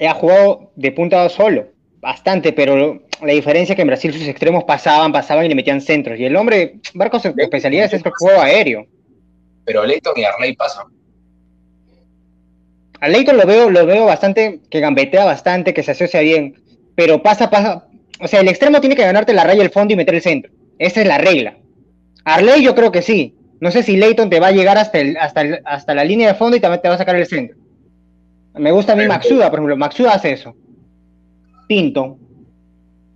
[0.00, 1.68] ha jugado de punta solo,
[2.00, 5.80] bastante, pero la diferencia es que en Brasil sus extremos pasaban, pasaban y le metían
[5.80, 6.18] centros.
[6.18, 8.86] Y el hombre, Barcos, su especialidad es el juego aéreo.
[9.64, 10.86] Pero Leighton y Arley pasan.
[13.00, 16.62] A Leighton lo veo, lo veo bastante, que gambetea bastante, que se asocia bien,
[16.94, 17.86] pero pasa, pasa,
[18.20, 20.52] o sea, el extremo tiene que ganarte la raya del fondo y meter el centro.
[20.78, 21.56] Esa es la regla.
[22.24, 23.36] Arley yo creo que sí.
[23.64, 26.34] No sé si Leighton te va a llegar hasta, el, hasta, hasta la línea de
[26.34, 27.56] fondo y también te va a sacar el centro.
[28.56, 29.74] Me gusta a mí Maxuda, por ejemplo.
[29.78, 30.54] Maxuda hace eso.
[31.66, 32.18] Pinto.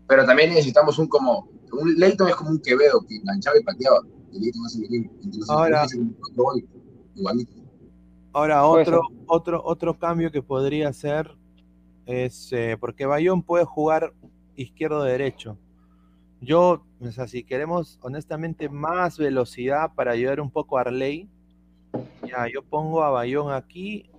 [0.06, 1.50] Pero también necesitamos un como.
[1.70, 3.98] Un Leighton es como un Quevedo que enganchaba y pateaba.
[5.48, 5.87] Ahora,
[7.14, 7.52] igualito.
[8.32, 11.30] Ahora, otro, otro, otro cambio que podría ser
[12.06, 14.14] es eh, porque Bayón puede jugar
[14.56, 15.58] izquierdo-derecho.
[16.40, 21.28] Yo, o sea, si queremos honestamente más velocidad para ayudar un poco a Arley,
[22.26, 24.11] ya yo pongo a Bayón aquí,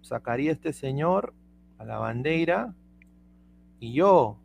[0.00, 1.34] sacaría a este señor
[1.76, 2.74] a la bandera
[3.78, 4.38] y yo,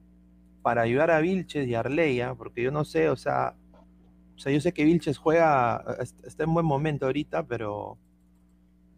[0.62, 3.56] para ayudar a Vilches y a Arleya, porque yo no sé, o sea,
[4.36, 5.84] o sea, yo sé que Vilches juega,
[6.24, 7.98] está en buen momento ahorita, pero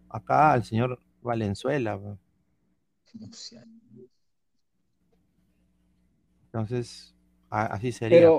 [0.09, 1.99] acá al señor Valenzuela.
[6.45, 7.15] Entonces,
[7.49, 8.29] así sería.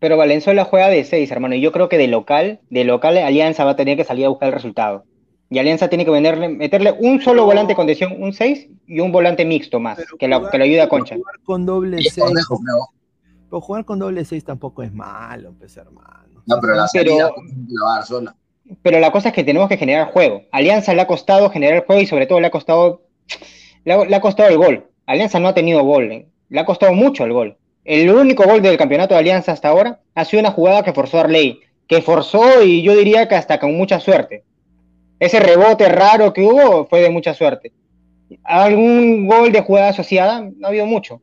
[0.00, 3.64] Pero Valenzuela juega de 6, hermano, y yo creo que de local, de local Alianza
[3.64, 5.04] va a tener que salir a buscar el resultado.
[5.48, 9.44] Y Alianza tiene que meterle un solo volante con condición, un 6, y un volante
[9.44, 11.16] mixto más, que, lo ayude a Concha.
[11.16, 12.16] Jugar con doble 6.
[13.48, 16.42] Pero jugar con doble 6 tampoco es malo, pues, hermano.
[16.46, 18.34] No, pero la salida pero, sola
[18.82, 20.42] pero la cosa es que tenemos que generar juego.
[20.52, 23.02] Alianza le ha costado generar juego y sobre todo le ha costado,
[23.84, 24.86] le ha, costado el gol.
[25.06, 26.28] Alianza no ha tenido gol, ¿eh?
[26.48, 27.56] le ha costado mucho el gol.
[27.84, 31.18] El único gol del campeonato de Alianza hasta ahora ha sido una jugada que forzó
[31.18, 34.44] a Arley, que forzó y yo diría que hasta con mucha suerte.
[35.18, 37.72] Ese rebote raro que hubo fue de mucha suerte.
[38.44, 40.40] ¿Algún gol de jugada asociada?
[40.40, 41.20] No ha habido mucho.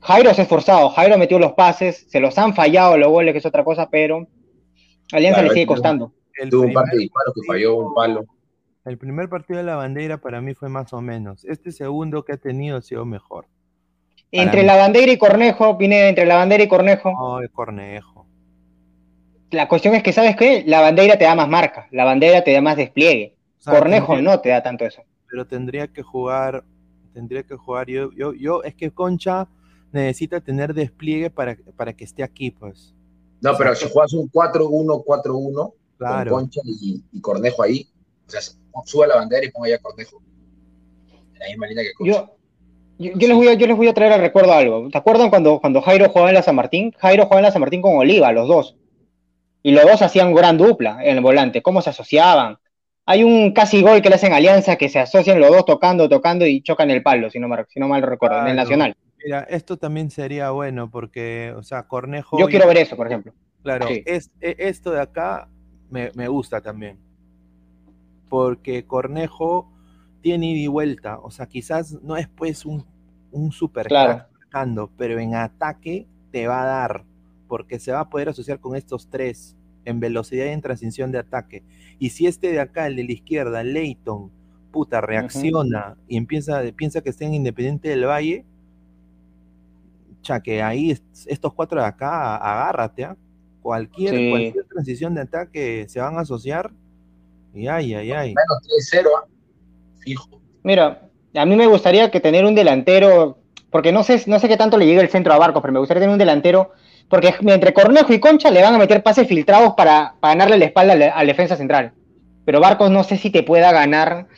[0.00, 3.38] Jairo se ha esforzado, Jairo metió los pases, se los han fallado los goles, que
[3.38, 4.26] es otra cosa, pero
[5.12, 8.26] Alianza le sigue costando el Tuvo un par de disparos que falló un palo.
[8.84, 11.44] El primer partido de la bandera para mí fue más o menos.
[11.44, 13.46] Este segundo que ha tenido ha sido mejor.
[14.32, 17.10] Entre la bandera y Cornejo, Pineda, entre la bandera y Cornejo.
[17.10, 18.26] No, Cornejo.
[19.50, 20.64] la cuestión es que, ¿sabes qué?
[20.66, 23.36] La bandera te da más marca, la bandera te da más despliegue.
[23.64, 25.02] Cornejo no te da tanto eso.
[25.28, 26.64] Pero tendría que jugar,
[27.12, 29.48] tendría que jugar, yo, yo, yo, es que Concha
[29.92, 32.94] necesita tener despliegue para, para que esté aquí, pues.
[33.40, 37.88] No, pero si juegas un 4-1-4-1 con Concha y, Cornejo ahí,
[38.26, 38.40] o sea,
[38.84, 40.20] suba la bandera y ponga ya Cornejo.
[41.34, 42.12] En la misma línea que Concha.
[42.12, 42.36] Yo,
[42.98, 44.88] yo, les voy a, yo les voy a traer al recuerdo algo.
[44.90, 46.92] ¿Te acuerdan cuando, cuando Jairo jugaba en la San Martín?
[46.98, 48.76] Jairo jugaba en la San Martín con Oliva, los dos.
[49.62, 51.62] Y los dos hacían gran dupla en el volante.
[51.62, 52.58] ¿Cómo se asociaban?
[53.04, 56.46] Hay un casi gol que le hacen alianza que se asocian los dos tocando, tocando
[56.46, 58.96] y chocan el palo, si no, si no mal recuerdo, en el Nacional.
[59.24, 62.38] Mira, esto también sería bueno porque, o sea, Cornejo.
[62.38, 63.32] Yo quiero ver eso, por ejemplo.
[63.62, 65.48] Claro, es, e, esto de acá
[65.90, 66.98] me, gusta también.
[68.28, 69.68] Porque Cornejo
[70.20, 71.18] tiene ida y vuelta.
[71.18, 72.84] O sea, quizás no es pues un,
[73.30, 74.26] un super claro.
[74.96, 77.04] pero en ataque te va a dar.
[77.48, 81.18] Porque se va a poder asociar con estos tres en velocidad y en transición de
[81.18, 81.62] ataque.
[81.98, 84.32] Y si este de acá, el de la izquierda, Leighton,
[84.72, 88.44] puta, reacciona y empieza, piensa que está en Independiente del Valle,
[90.42, 90.90] que ahí
[91.26, 93.16] estos cuatro de acá, agárrate, ¿ah?
[93.62, 96.72] cualquier, cualquier transición de ataque se van a asociar
[97.54, 98.34] y ay, ay, ay.
[98.34, 99.28] Menos 3-0, ¿ah?
[100.06, 100.40] Fijo.
[100.62, 103.38] Mira, a mí me gustaría que tener un delantero,
[103.70, 105.80] porque no sé, no sé qué tanto le llega el centro a Barcos, pero me
[105.80, 106.72] gustaría tener un delantero,
[107.08, 110.94] porque entre Cornejo y Concha le van a meter pases filtrados para, ganarle la espalda
[111.14, 111.92] al, defensa central.
[112.44, 114.28] Pero Barcos no sé si te pueda ganar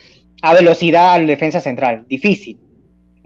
[0.43, 2.05] a velocidad al defensa central.
[2.09, 2.59] Difícil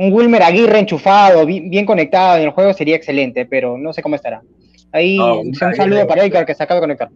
[0.03, 4.17] un Wilmer Aguirre enchufado, bien, conectado en el juego sería excelente, pero no sé cómo
[4.17, 4.43] estará.
[4.91, 7.11] Ahí un saludo para Edgar que se acaba de conectar.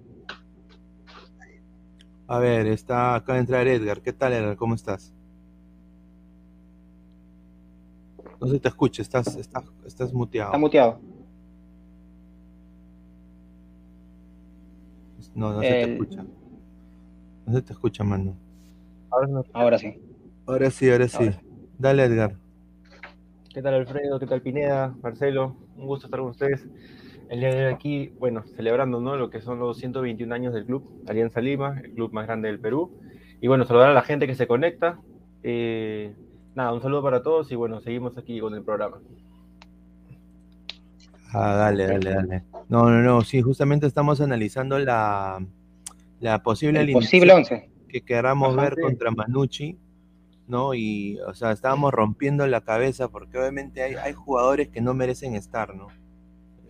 [2.29, 4.01] A ver, está acá de entrar Edgar.
[4.01, 4.57] ¿Qué tal, Edgar?
[4.57, 5.13] ¿Cómo estás?
[8.41, 10.51] No se te escucha, estás, estás, estás muteado.
[10.51, 11.01] Está muteado.
[15.35, 16.25] No, no se te escucha.
[17.47, 18.35] No se te escucha, mano.
[19.53, 19.95] Ahora, sí.
[20.47, 21.31] Ahora sí, ahora sí.
[21.79, 22.37] Dale, Edgar.
[23.53, 24.19] ¿Qué tal Alfredo?
[24.19, 24.95] ¿Qué tal Pineda?
[25.03, 26.67] Marcelo, un gusto estar con ustedes.
[27.29, 29.17] El día de hoy aquí, bueno, celebrando ¿no?
[29.17, 32.61] lo que son los 121 años del club, Alianza Lima, el club más grande del
[32.61, 32.93] Perú.
[33.41, 35.01] Y bueno, saludar a la gente que se conecta.
[35.43, 36.15] Eh,
[36.57, 38.99] nada, un saludo para todos y bueno, seguimos aquí con el programa.
[41.33, 42.43] Ah, dale, dale, dale.
[42.69, 45.45] No, no, no, sí, justamente estamos analizando la,
[46.21, 49.79] la posible el posible 11 que queramos ver contra Manucci
[50.49, 50.75] ¿no?
[50.75, 55.75] Y, o sea, estábamos rompiendo la cabeza porque obviamente hay, jugadores que no merecen estar,
[55.75, 55.89] ¿no?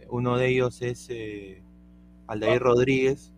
[0.09, 1.63] Uno de ellos es eh,
[2.27, 3.33] Aldair Rodríguez,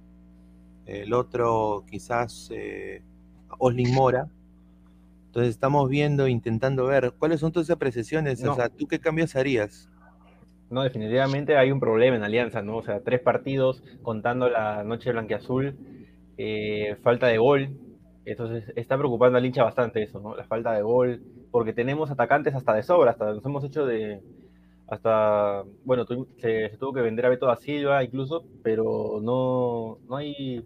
[0.87, 3.03] el otro quizás eh,
[3.59, 4.29] Oslin Mora.
[5.29, 9.91] Entonces estamos viendo, intentando ver cuáles son tus apreciaciones, o sea, ¿tú qué cambios harías?
[10.71, 12.79] No, definitivamente hay un problema en Alianza, ¿no?
[12.79, 15.77] O sea, tres partidos contando la noche blanqueazul,
[16.39, 17.77] eh, falta de gol,
[18.25, 20.35] entonces está preocupando al hincha bastante eso, ¿no?
[20.35, 24.23] La falta de gol, porque tenemos atacantes hasta de sobra, hasta nos hemos hecho de,
[24.89, 26.07] hasta, bueno,
[26.39, 30.65] se, tuvo que vender a Beto da Silva incluso, pero no, no, hay,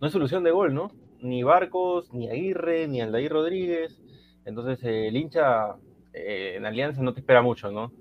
[0.00, 0.90] no hay solución de gol, ¿no?
[1.22, 4.00] Ni Barcos, ni Aguirre, ni Aldair Rodríguez.
[4.44, 5.76] Entonces el hincha
[6.12, 7.92] eh, en Alianza no te espera mucho, ¿no?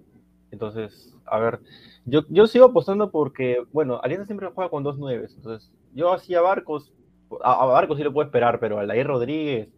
[0.51, 1.59] Entonces, a ver,
[2.05, 6.41] yo, yo sigo apostando porque, bueno, Alianza siempre juega con dos nueves, entonces yo hacía
[6.41, 6.91] Barcos
[7.43, 9.69] a, Barco sí lo puedo esperar, pero Aldair Rodríguez,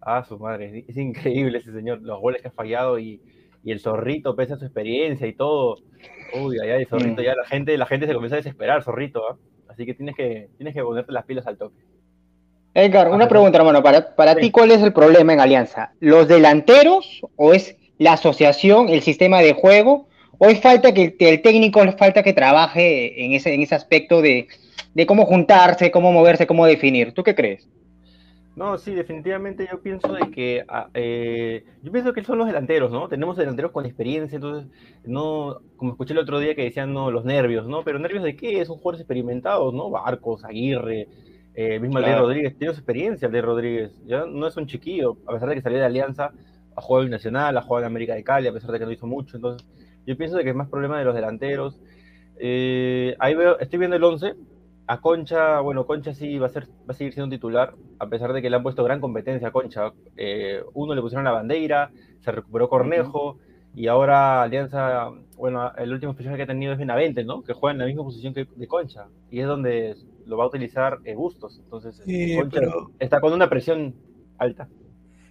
[0.00, 3.20] ah, su madre, es, increíble ese señor, los goles que ha fallado y,
[3.64, 5.76] el zorrito, pese a su experiencia y todo.
[6.42, 9.36] Uy, allá el zorrito, ya la gente, la gente se comienza a desesperar, zorrito, ¿ah?
[9.68, 11.76] Así que tienes que, tienes que ponerte las pilas al toque.
[12.74, 13.82] Edgar, una pregunta, hermano.
[13.82, 15.92] Para, para ti, ¿cuál es el problema en Alianza?
[16.00, 20.08] ¿Los delanteros o es la asociación, el sistema de juego?
[20.38, 24.48] ¿O es falta que el técnico falta que trabaje en ese, en ese aspecto de,
[24.94, 27.12] de cómo juntarse, cómo moverse, cómo definir.
[27.12, 27.68] ¿Tú qué crees?
[28.56, 32.90] No, sí, definitivamente yo pienso de que ah, eh, yo pienso que son los delanteros,
[32.90, 33.08] ¿no?
[33.08, 34.70] Tenemos delanteros con experiencia, entonces
[35.04, 37.84] no, como escuché el otro día que decían no los nervios, ¿no?
[37.84, 38.62] Pero nervios de qué?
[38.64, 39.88] Son jugadores experimentados, ¿no?
[39.88, 41.08] Barcos, Aguirre,
[41.54, 45.16] eh, mismo el de Rodríguez, tiene experiencia el de Rodríguez, ya no es un chiquillo,
[45.26, 46.32] a pesar de que salió de Alianza,
[46.76, 48.92] a jugar en Nacional, a jugar en América de Cali, a pesar de que no
[48.92, 49.66] hizo mucho, entonces
[50.06, 51.78] yo pienso de que es más problema de los delanteros.
[52.38, 54.34] Eh, ahí veo, estoy viendo el 11
[54.86, 58.08] a Concha, bueno, Concha sí va a, ser, va a seguir siendo un titular, a
[58.08, 59.92] pesar de que le han puesto gran competencia a Concha.
[60.16, 63.38] Eh, uno le pusieron la bandera, se recuperó Cornejo,
[63.72, 67.42] y ahora Alianza, bueno, el último fichaje que ha tenido es Benavente, ¿no?
[67.42, 69.94] Que juega en la misma posición que de Concha, y es donde
[70.26, 71.58] lo va a utilizar eh, Bustos.
[71.62, 72.02] Entonces,
[72.36, 72.60] Concha
[72.98, 73.94] está con una presión
[74.38, 74.68] alta.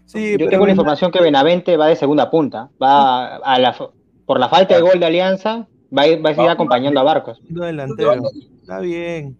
[0.05, 3.75] Sí, Yo tengo la información que Benavente va de segunda punta, va a la,
[4.25, 7.39] por la falta de gol de Alianza, va a, va a seguir acompañando a Barcos.
[7.47, 8.13] Delantero.
[8.61, 9.37] Está bien.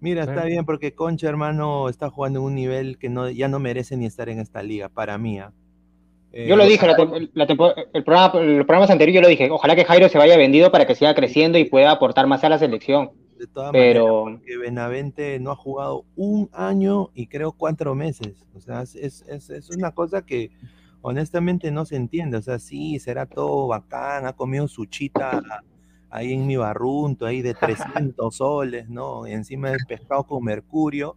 [0.00, 3.60] Mira, está bien porque Concha, hermano, está jugando en un nivel que no, ya no
[3.60, 5.38] merece ni estar en esta liga, para mí.
[5.38, 5.52] ¿ah?
[6.32, 6.96] Eh, Yo lo dije, la
[7.34, 10.72] la el programa, los programas anteriores yo lo dije, ojalá que Jairo se vaya vendido
[10.72, 13.10] para que siga creciendo y pueda aportar más a la selección.
[13.42, 18.46] De todas Pero- maneras, porque Benavente no ha jugado un año y creo cuatro meses.
[18.54, 20.52] O sea, es, es- es- una cosa que
[21.00, 22.36] honestamente no se entiende.
[22.36, 25.42] O sea, sí, será todo bacán, ha comido su chita
[26.08, 27.54] ahí en mi barrunto, ahí de
[28.14, 29.26] 300 soles, ¿no?
[29.26, 31.16] Y encima del pescado con mercurio,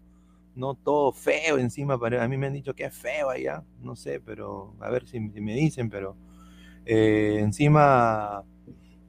[0.56, 0.74] ¿no?
[0.74, 2.00] Todo feo encima.
[2.00, 5.08] para- A mí me han dicho que es feo allá, no sé, pero a ver
[5.08, 6.16] si, si me dicen, pero
[6.88, 8.44] eh, encima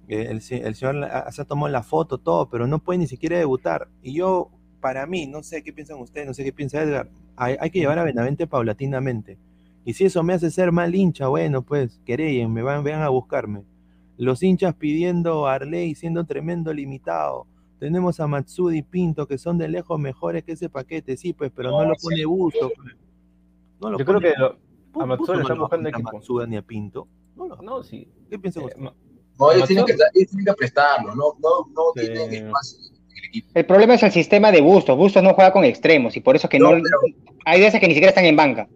[0.09, 3.39] el, se- el señor se ha tomado la foto, todo, pero no puede ni siquiera
[3.39, 3.89] debutar.
[4.03, 4.51] Y yo,
[4.81, 7.79] para mí, no sé qué piensan ustedes, no sé qué piensa Edgar, hay, hay que
[7.81, 9.39] llevar a Benavente paulatinamente.
[9.85, 13.09] Y si eso me hace ser mal hincha, bueno, pues, querellen, me van, vean a
[13.09, 13.63] buscarme.
[14.17, 17.47] Los hinchas pidiendo a Arley siendo tremendo limitado.
[17.79, 21.53] Tenemos a Matsudi y Pinto, que son de lejos mejores que ese paquete, sí, pues,
[21.55, 22.71] pero no, No, lo pone Busto.
[22.75, 22.97] pues.
[23.81, 24.57] No lo Yo creo que lo-
[25.03, 26.13] a Matsuda Busto le no están buscando poner a equipo.
[26.17, 27.07] Matsuda ni a Pinto.
[27.37, 28.09] No lo- no, sí.
[28.31, 28.91] ¿Qué piensan Eh, ustedes?
[29.39, 32.07] No, ellos tienen, que, ellos tienen que prestarlo, no, no, no Sí.
[32.07, 33.49] tienen espacio en el equipo.
[33.55, 34.97] El problema es el sistema de Bustos.
[34.97, 37.15] Bustos no juega con extremos y por eso que no, No, pero-
[37.45, 38.69] hay veces que ni siquiera están en banca.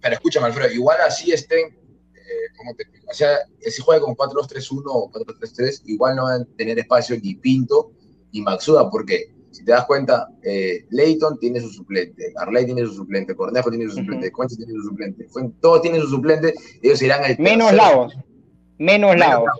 [0.00, 3.06] Pero escúchame, Alfredo, igual así estén, eh, ¿cómo te explico?
[3.10, 7.34] O sea, si juega con 4-2-3-1 o 4-3-3, igual no van a tener espacio ni
[7.34, 7.90] Pinto
[8.32, 12.94] ni Maxuda, porque si te das cuenta, eh, Leighton tiene su suplente, Arley tiene su
[12.94, 14.36] suplente, Cornejo tiene su suplente, Ujú.
[14.36, 15.26] Concha tiene su suplente,
[15.60, 18.16] todos tienen su suplente, ellos irán al Menos Lagos.
[18.78, 19.50] Menos Lagos.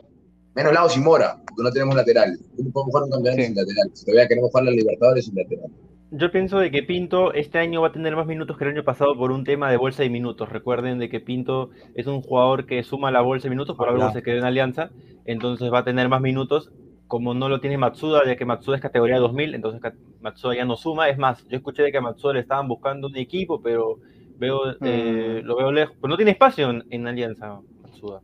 [0.55, 2.37] Menos Lagos y Mora, porque no tenemos lateral.
[2.59, 3.47] No podemos jugar un campeonato Sí.
[3.49, 3.91] sin lateral.
[3.95, 5.71] Si todavía queremos jugar la Libertadores sin lateral.
[6.13, 8.83] Yo pienso de que Pinto este año va a tener más minutos que el año
[8.83, 10.49] pasado por un tema de bolsa de minutos.
[10.49, 14.11] Recuerden de que Pinto es un jugador que suma la bolsa de minutos, por algo
[14.13, 14.91] se quedó en Alianza,
[15.25, 16.73] entonces va a tener más minutos.
[17.07, 19.81] Como no lo tiene Matsuda, ya que Matsuda es categoría 2000, entonces
[20.21, 21.09] Matsuda ya no suma.
[21.09, 23.99] Es más, yo escuché de que a Matsuda le estaban buscando un equipo, pero
[24.39, 25.47] veo, eh, Mm.
[25.47, 25.97] lo veo lejos.
[26.01, 28.21] Pero no tiene espacio en, en Alianza, Matsuda.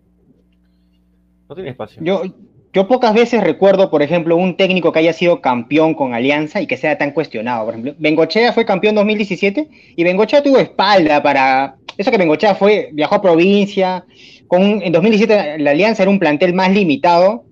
[1.49, 2.03] No tiene espacio.
[2.03, 2.23] Yo,
[2.73, 6.67] yo pocas veces recuerdo, por ejemplo, un técnico que haya sido campeón con Alianza y
[6.67, 7.65] que sea tan cuestionado.
[7.65, 11.77] Por ejemplo, Bengochea fue campeón 2017 y Bengochea tuvo espalda para...
[11.97, 14.05] Eso que Bengochea fue, viajó a provincia,
[14.49, 17.45] con un- en 2017 la Alianza era un plantel más limitado.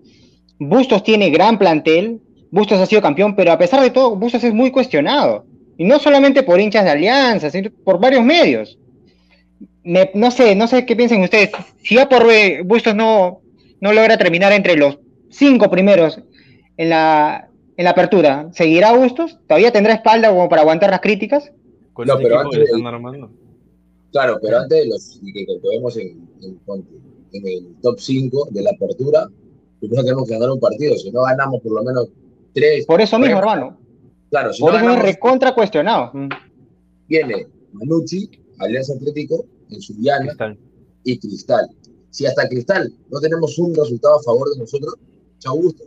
[0.58, 2.20] Bustos tiene gran plantel,
[2.50, 5.46] Bustos ha sido campeón, pero a pesar de todo, Bustos es muy cuestionado.
[5.78, 8.78] Y no solamente por hinchas de Alianza, sino por varios medios.
[9.82, 11.50] Me- no sé, no sé qué piensan ustedes.
[11.82, 13.40] Si ya por eh, Bustos no,
[13.84, 14.98] no logra terminar entre los
[15.30, 16.18] cinco primeros
[16.78, 19.38] en la, en la apertura, ¿seguirá Bustos?
[19.46, 21.52] ¿Todavía tendrá espalda como para aguantar las críticas?
[21.92, 23.30] Con No, ese pero antes de- armando.
[24.10, 26.88] Claro, pero antes de los que, vemos en, en, ponte,
[27.32, 29.28] en el top 5 de la apertura,
[29.80, 30.96] primero tenemos que ganar un partido.
[30.96, 32.08] Si no ganamos por lo menos
[32.54, 32.86] tres.
[32.86, 33.76] Por eso mismo, hermano.
[34.30, 36.12] Claro, si Por no eso es ganamos, recontra cuestionado.
[37.08, 38.30] viene Manucci,
[38.60, 40.58] Alianza Atlético, en Cristal.
[41.04, 41.66] y Cristal.
[42.14, 44.94] Si hasta Cristal no tenemos un resultado a favor de nosotros,
[45.40, 45.82] chao gusto.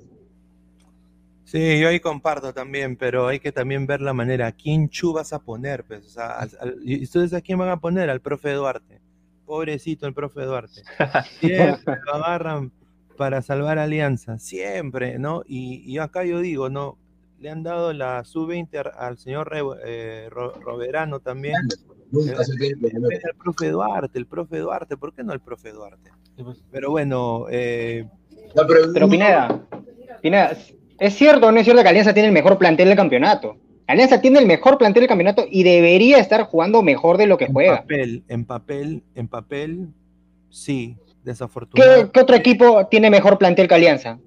[1.45, 4.47] Sí, yo ahí comparto también, pero hay que también ver la manera.
[4.47, 5.85] ¿A quién chu vas a poner?
[5.85, 6.05] Pues?
[6.05, 8.09] O sea, al- al- ¿y ustedes a quién van a poner?
[8.09, 8.99] Al profe Duarte.
[9.45, 10.81] Pobrecito el profe Duarte.
[11.39, 12.73] Siempre lo agarran
[13.15, 15.43] para salvar Alianza, siempre, ¿no?
[15.47, 16.97] Y, y acá yo digo, ¿no?
[17.39, 21.55] Le han dado la sub-20 al- al señor Re- eh, Ro- Roberano también.
[22.11, 23.09] Nunca se tiene que En poner.
[23.09, 26.11] vez del profe Duarte, el profe Duarte, ¿por qué no el profe Duarte?
[26.41, 26.63] Pues.
[26.71, 28.07] Pero bueno, eh,
[28.55, 29.61] No, pero, Pero Pineda,
[30.21, 30.55] Pineda,
[30.99, 33.57] ¿es cierto o no es cierto que Alianza tiene el mejor plantel del campeonato?
[33.87, 37.45] Alianza tiene el mejor plantel del campeonato y debería estar jugando mejor de lo que
[37.45, 37.81] en juega.
[37.81, 39.87] papel, en papel, en papel,
[40.49, 42.11] sí, ¿Qué, desafortunadamente.
[42.13, 44.17] qué otro equipo tiene mejor plantel que Alianza?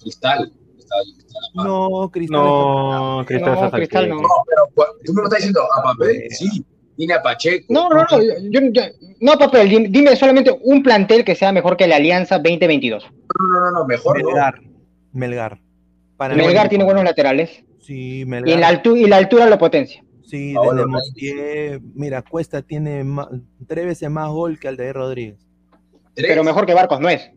[0.00, 0.52] Cristal.
[0.74, 1.42] Cristal, Cristal.
[1.54, 4.14] No, Cristal No, Cristal No, está Cristal cerquita.
[4.14, 4.22] no.
[4.22, 6.64] No, pero cu- tú me lo estás diciendo a papel, sí.
[6.96, 7.66] Tiene a Pacheco.
[7.68, 8.82] No, no, no, yo- yo-
[9.20, 13.04] no, papel, dime, dime solamente un plantel que sea mejor que la Alianza 2022.
[13.38, 14.28] No, no, no, no, mejor no.
[14.28, 14.60] Melgar,
[15.12, 15.60] Melgar.
[16.30, 18.54] Mí, Melgar tiene buenos laterales Sí, y, Melgar.
[18.54, 20.02] en la altu- y la altura lo potencia.
[20.24, 23.04] Sí, Paolo desde mira, Cuesta tiene
[23.68, 25.36] tres veces más gol que el de Rodríguez.
[26.14, 26.26] Tres.
[26.28, 27.30] Pero mejor que Barcos no es.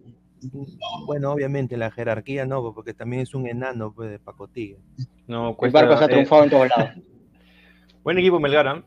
[1.06, 4.78] Bueno, obviamente la jerarquía no, porque también es un enano pues, de pacotilla.
[5.28, 6.92] No, El cuesta, Barcos ha eh, triunfado en todos lados.
[8.04, 8.84] buen equipo Melgar, ¿ah?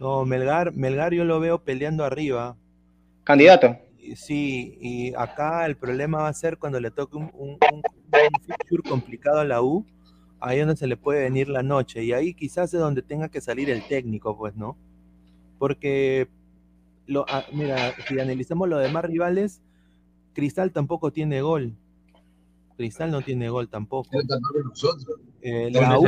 [0.00, 2.56] No, Melgar, Melgar yo lo veo peleando arriba.
[3.22, 3.76] Candidato.
[4.16, 8.40] Sí, y acá el problema va a ser cuando le toque un, un, un- un
[8.44, 9.84] fixture complicado a la U,
[10.40, 13.28] ahí es donde se le puede venir la noche, y ahí quizás es donde tenga
[13.28, 14.76] que salir el técnico, pues, ¿no?
[15.58, 16.28] Porque,
[17.06, 19.60] lo, ah, mira, si analizamos los demás rivales,
[20.32, 21.74] Cristal tampoco tiene gol.
[22.80, 24.08] Cristal no tiene gol tampoco.
[24.18, 25.20] El 14 nosotros.
[25.42, 26.06] Eh, la, U,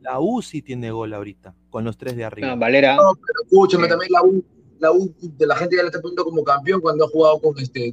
[0.00, 2.54] la U sí tiene gol ahorita, con los tres de arriba.
[2.54, 2.94] No, Valera.
[2.94, 4.44] No, pero escúchame, también la U,
[4.78, 7.58] la U de la gente ya le está poniendo como campeón cuando ha jugado con
[7.58, 7.90] este.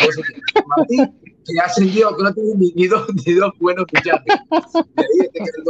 [0.67, 4.23] Martín, que ha sentido que no tiene ni, ni dos, ni dos buenos fichajes.
[4.27, 5.65] Y ahí este que el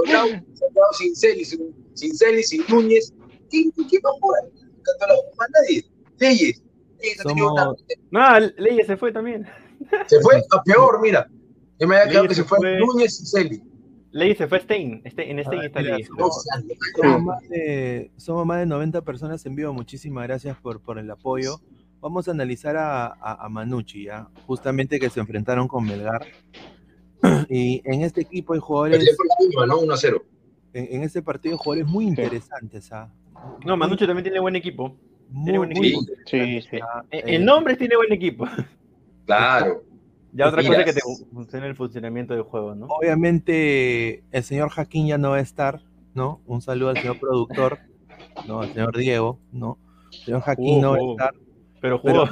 [0.53, 3.13] se ha quedado sin Celi, sin, sin Celi, sin Núñez.
[3.49, 4.41] ¿Quién, quién va a jugar?
[4.83, 5.85] Canto la U, más nadie.
[6.17, 6.61] Leyes.
[6.99, 9.47] Leyes ha tenido Somos- una- No, Leyes se fue también.
[10.07, 11.25] Se fue a peor, mira.
[11.79, 12.79] Yo me había quedado que se fue, fue.
[12.79, 13.61] Núñez y Celi.
[14.35, 15.01] Se fue Stein.
[15.05, 16.07] Este- en Stein Ah, está Leyes.
[16.07, 16.45] somos-
[17.23, 19.71] más, de, somos más de 90 personas en vivo.
[19.73, 21.59] Muchísimas gracias por, por el apoyo.
[22.01, 24.29] Vamos a analizar a, a, a Manucci, ¿ya?
[24.47, 26.25] justamente que se enfrentaron con Melgar.
[27.49, 29.79] Y en este equipo hay jugadores, ya fue la última, ¿no?
[29.79, 30.23] 1 a 0.
[30.73, 32.89] en, en este partido hay jugadores muy interesantes.
[32.93, 33.11] ¿ah?
[33.65, 34.95] No, Manucho también tiene buen equipo.
[35.29, 35.99] Muy, tiene buen equipo.
[36.25, 36.77] Sí, sí.
[36.81, 37.03] ¿ah?
[37.11, 38.45] En, Eh, en nombres tiene buen equipo.
[39.25, 39.83] Claro.
[40.31, 41.01] Ya otra cosa que te
[41.31, 42.85] funcione el funcionamiento del juego, ¿no?
[42.87, 45.81] Obviamente el señor Jaquín ya no va a estar,
[46.13, 46.41] ¿no?
[46.45, 47.79] Un saludo al señor productor,
[48.47, 48.61] ¿no?
[48.61, 49.77] Al señor Diego, ¿no?
[50.11, 51.33] El señor Jaquín no va a estar.
[51.81, 52.25] Pero jugó.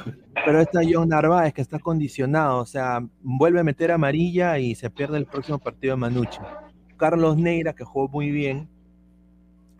[0.45, 4.89] Pero está John Narváez que está condicionado, o sea, vuelve a meter amarilla y se
[4.89, 6.39] pierde el próximo partido de Manucci.
[6.97, 8.69] Carlos Neira, que jugó muy bien.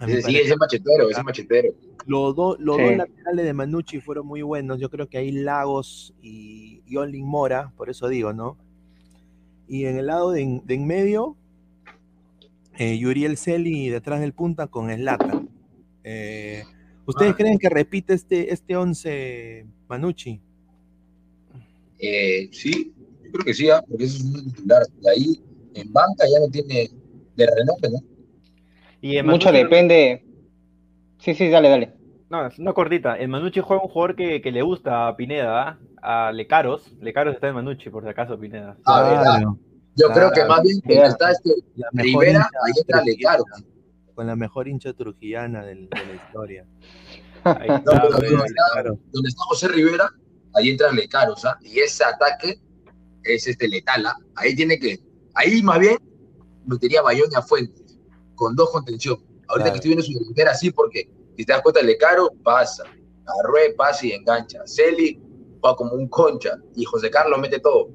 [0.05, 1.69] Sí, ese machetero, ese machetero.
[2.05, 2.83] los dos, los Sí.
[2.83, 4.79] dos laterales de Manucci fueron muy buenos.
[4.79, 8.57] Yo creo que ahí Lagos y, y Olin Mora, por eso digo, ¿no?
[9.67, 11.35] Y en el lado de, en- de en medio,
[12.77, 15.49] eh, Yuriel Celi detrás del punta con Slatan.
[16.03, 16.63] Eh,
[17.05, 17.35] ¿Ustedes Ah.
[17.37, 20.39] creen que repite este, este 11 Manucci?
[21.99, 22.93] Eh, sí,
[23.23, 24.83] yo creo que sí, ah, porque eso es un titular.
[25.01, 25.41] De ahí,
[25.73, 26.89] en banca ya no tiene
[27.35, 27.99] de renombre, ¿no?
[29.01, 30.25] Y Mucho depende.
[31.19, 31.93] Sí, sí, dale, dale.
[32.29, 33.15] No, es una cortita.
[33.15, 36.27] El Manucci juega un jugador que, que le gusta a Pineda, ¿ah?
[36.27, 36.91] a Lecaros.
[36.99, 38.77] Lecaros está en Manucci, por si acaso, Pineda.
[38.85, 39.23] Ah, ¿verdad?
[39.23, 39.59] Claro,
[39.95, 43.43] Yo creo que más bien donde está este la mejor Rivera, ahí entra Lecaro.
[43.45, 43.73] trujillana,
[44.13, 46.65] Con la mejor hincha trujillana del- de la historia.
[47.43, 48.11] Ahí No, está, pues.
[48.31, 48.99] donde está, Claro.
[49.11, 50.09] donde está José Rivera,
[50.55, 52.59] ahí entra Lecaro, o sea, y ese ataque
[53.23, 54.15] es este letal, ¿ah?
[54.35, 54.99] Ahí tiene que,
[55.33, 55.97] ahí más bien
[56.65, 57.86] metería Bayón y a Fuentes,
[58.37, 59.17] con dos contención.
[59.49, 59.71] Ahorita Claro.
[59.71, 62.83] que estoy viendo su delantera así, porque si te das cuenta, Lecaro pasa,
[63.43, 65.19] Arrué pasa y engancha, Celi
[65.63, 67.89] va como un concha, y José Carlos mete todo.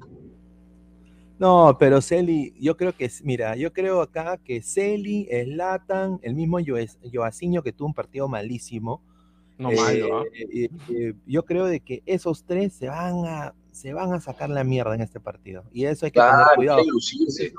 [1.39, 6.59] No, pero Celi, yo creo que, mira, yo creo acá que Celi, Slatan, el mismo
[7.13, 9.03] Joaciño que tuvo un partido malísimo.
[9.59, 10.25] No eh, malo, ¿ah?
[10.35, 14.51] eh, eh, yo creo de que esos tres se van a, se van a sacar
[14.51, 15.65] la mierda en este partido.
[15.73, 16.79] Y eso hay que Claro, tener cuidado.
[16.79, 17.53] hay que lucirse.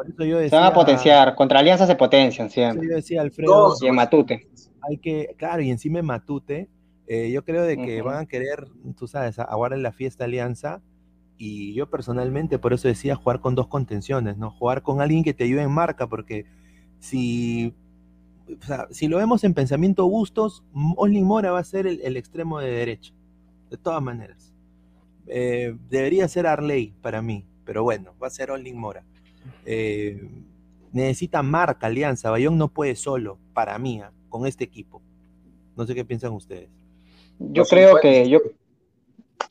[0.00, 1.34] Por eso yo Se decía, van a potenciar.
[1.34, 2.88] Contra Alianza se potencian por eso siempre.
[2.88, 3.82] yo decía, Alfredo, Todos.
[3.82, 4.48] Y en Matute.
[4.88, 6.70] hay que, claro, y encima en Matute,
[7.06, 10.80] eh, yo creo de que van a querer, tú sabes, aguardar la fiesta Alianza.
[11.36, 14.50] Y yo personalmente, por eso decía jugar con dos contenciones, ¿no?
[14.50, 16.46] Jugar con alguien que te ayude en marca, porque
[16.98, 17.74] si,
[18.58, 20.64] o sea, si lo vemos en pensamiento Bustos,
[20.96, 23.12] Oslin Mora va a ser el, el extremo de derecha,
[23.68, 24.54] de todas maneras.
[25.26, 29.04] Eh, debería ser Arley para mí, pero bueno, va a ser Oslin Mora.
[29.66, 30.20] Eh,
[30.92, 35.02] necesita marca Alianza, Bayón no puede solo, para mí, ah, con este equipo.
[35.76, 36.68] No sé qué piensan ustedes.
[37.38, 38.40] Yo sí, creo que yo,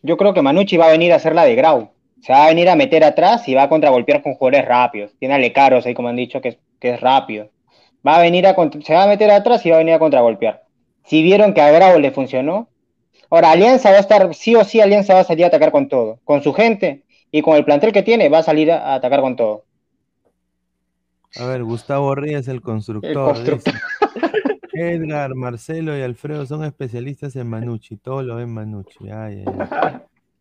[0.04, 1.92] yo creo que Manucci va a venir a hacer la de Grau.
[2.22, 5.12] Se va a venir a meter atrás y va a contragolpear con jugadores rápidos.
[5.20, 7.50] Tiene a Lecaros ahí, como han dicho, que es, que es rápido.
[8.06, 10.64] Va a venir a se va a meter atrás y va a venir a contragolpear.
[11.06, 12.70] Si vieron que a Grau le funcionó.
[13.30, 15.88] Ahora, Alianza va a estar, sí o sí, Alianza va a salir a atacar con
[15.88, 16.20] todo.
[16.24, 19.22] Con su gente y con el plantel que tiene, va a salir a, a atacar
[19.22, 19.66] con todo.
[21.38, 23.36] A ver, Gustavo Ríos, el constructor.
[23.38, 23.74] El constructor.
[24.74, 27.98] dice, Edgar, Marcelo y Alfredo son especialistas en Manucci.
[27.98, 29.10] Todo lo ven Manucci.
[29.10, 29.98] Ay, ay, ay.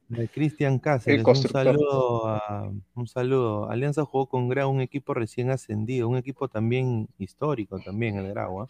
[0.09, 3.69] De Cristian Cáceres, un saludo, a- un saludo.
[3.71, 8.63] Alianza jugó con Grau, un equipo recién ascendido, un equipo también histórico, también el Grau.
[8.63, 8.67] ¿ah?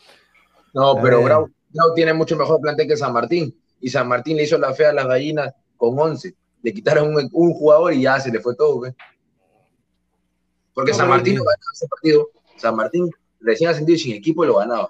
[0.75, 1.23] No, A pero.
[1.23, 3.55] Grau, Grau tiene mucho mejor plantel que San Martín.
[3.81, 6.35] Y San Martín le hizo la fea a las gallinas con 11.
[6.63, 8.81] Le quitaron un, un jugador y ya se le fue todo.
[8.81, 8.95] ¿ve?
[10.79, 12.31] Porque No, San Martín lo ganaba ese partido.
[12.55, 13.11] San Martín
[13.41, 14.89] recién ascendido y sin equipo lo ganaba.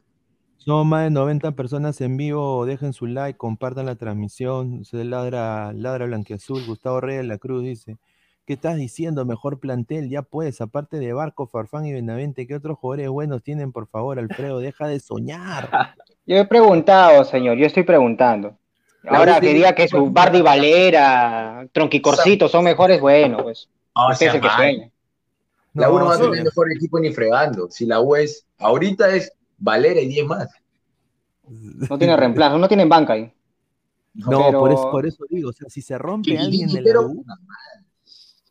[0.58, 2.66] Somos más de 90 personas en vivo.
[2.66, 4.84] Dejen su like, compartan la transmisión.
[4.84, 6.66] Se ladra, ladra Blanquiazul.
[6.66, 7.96] Gustavo Reyes de la Cruz dice:
[8.44, 9.24] ¿Qué estás diciendo?
[9.24, 10.60] Mejor plantel, ya puedes.
[10.60, 13.72] Aparte de Barco, Farfán y Benavente, ¿qué otros jugadores buenos tienen?
[13.72, 15.70] Por favor, Alfredo, deja de soñar.
[16.26, 18.58] Yo he preguntado, señor, yo estoy preguntando.
[19.08, 23.70] Ahora que diga que su Bardi Valera, Tronquicorcito son mejores, bueno, pues.
[23.96, 24.90] No, Usted es el que sea sueña.
[25.80, 27.70] La U no va a tener mejor equipo ni fregando.
[27.70, 30.48] Si la U es, ahorita es Valera y 10 más.
[31.48, 33.32] No tiene reemplazo, no tienen banca ahí.
[34.14, 37.00] No, pero- por, eso, por eso digo, o sea, si se rompe alguien de la
[37.00, 37.24] U,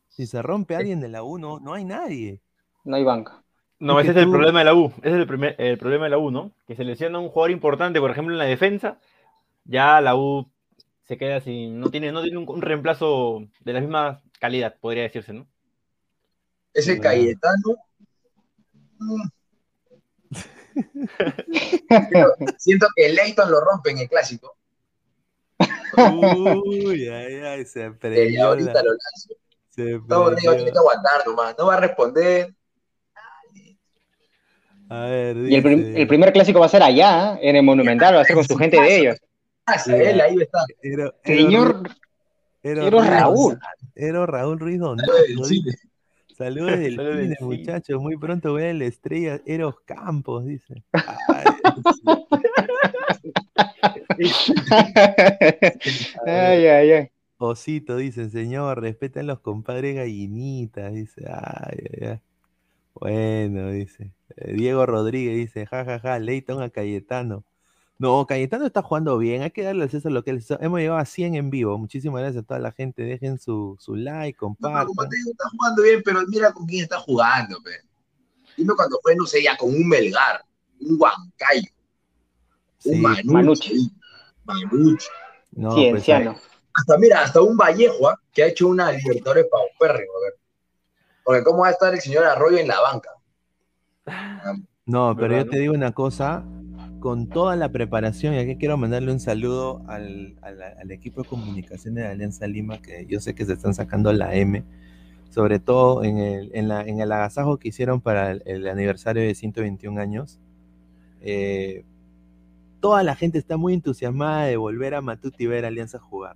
[0.08, 2.42] Si se rompe alguien de la U, no, no hay nadie.
[2.86, 3.44] No hay banca.
[3.80, 4.88] No, Es ese es el tú- problema de la U.
[5.04, 6.52] Ese es el, primer, el problema de la U, ¿no?
[6.66, 8.98] Que se lesiona un jugador importante, por ejemplo, en la defensa,
[9.66, 10.48] ya la U
[11.04, 11.80] se queda sin.
[11.80, 15.46] No tiene, no tiene un, un reemplazo de la misma calidad, podría decirse, ¿no?
[16.78, 17.00] Ese Mm.
[17.02, 17.76] Cayetano.
[22.58, 24.56] siento, que Leighton lo rompe en el clásico.
[25.98, 29.34] Uy, ay, ay, se prendió ahorita la- lo lanzo.
[29.70, 30.56] se No, prendió.
[30.56, 31.56] tiene que aguantar nomás.
[31.58, 32.54] No va a responder.
[34.90, 37.50] A ver, Y el, prim- dice- el primer clásico va a ser allá, ¿eh?
[37.50, 39.18] en el Monumental, va a ser con su gente de ellos.
[39.66, 40.60] Ah, él ahí está.
[40.82, 41.90] Era Señor,
[42.64, 43.60] era Raúl.
[43.96, 45.12] Era Raúl Ruiz Donato.
[45.14, 45.74] del Chile.
[46.38, 47.38] Saludos del cine, cine.
[47.42, 48.00] muchachos.
[48.00, 50.84] Muy pronto voy a la estrella Eros Campos, dice.
[50.94, 51.46] Ay,
[56.26, 57.08] ay, ay, ay.
[57.40, 61.24] Osito dice, señor, respeten los compadres gallinitas, dice.
[61.28, 62.20] Ay, ay, ay.
[62.94, 64.12] Bueno, dice.
[64.36, 67.44] Eh, Diego Rodríguez dice, jajaja, ja, ja, Leighton a Cayetano.
[68.00, 70.60] No, Cayetano está jugando bien, hay que darle al César lo que él hizo.
[70.62, 71.78] Hemos llegado a 100 en vivo.
[71.80, 73.02] Muchísimas gracias a toda la gente.
[73.04, 74.86] Dejen su, su like, No, compartan.
[74.88, 77.72] como te digo, está jugando bien, pero mira con quién está jugando, pe.
[78.56, 80.44] Dime cuando fue, no sé, ya con un Melgar,
[80.80, 81.70] un Huancayo,
[82.80, 83.28] Sí, un Manucci.
[83.32, 83.92] Manucci.
[84.46, 85.08] Manucci.
[85.52, 86.36] no, pues, Cienciano.
[86.74, 88.20] Hasta, mira, hasta un Vallejo ¿ah?
[88.32, 90.34] que ha hecho una Libertadores paupérrimo, a ver.
[91.24, 93.10] Porque cómo va a estar el señor Arroyo en la banca.
[94.86, 96.46] No, pero ¿Verdad, yo te digo una cosa,
[97.08, 100.36] con toda la preparación, y aquí quiero mandarle un saludo al,
[100.90, 104.66] equipo de comunicación de Alianza Lima, que yo sé que se están sacando la M,
[105.30, 109.34] sobre todo en el, en la- en el agasajo que hicieron para el, aniversario de
[109.36, 110.38] 121 años.
[111.22, 111.86] Eh,
[112.82, 116.36] toda la gente está muy entusiasmada de volver a Matute y ver Alianza jugar.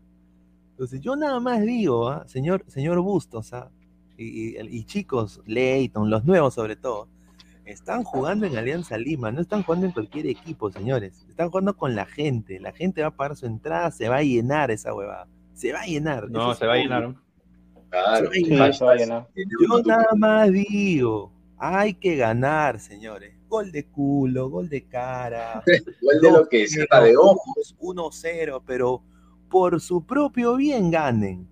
[0.70, 2.24] Entonces yo nada más digo, ¿ah?
[2.28, 3.70] señor, señor Bustos, ¿ah?
[4.18, 7.10] y- y chicos, Leighton, los nuevos sobre todo,
[7.72, 11.26] están jugando en Alianza Lima, no están jugando en cualquier equipo, señores.
[11.30, 12.60] Están jugando con la gente.
[12.60, 15.28] La gente va a pagar su entrada, se va a llenar esa huevada.
[15.54, 16.30] Se va a llenar.
[16.30, 17.16] No, se va a llenar.
[17.90, 18.32] Claro.
[18.32, 19.28] Se va a llenar.
[19.36, 23.36] Yo nada más digo, hay que ganar, señores.
[23.48, 25.62] Gol de culo, gol de cara.
[26.02, 27.76] Igual de lo que se está de ojos.
[27.80, 29.04] 1-0, pero
[29.50, 31.48] por su propio bien ganen.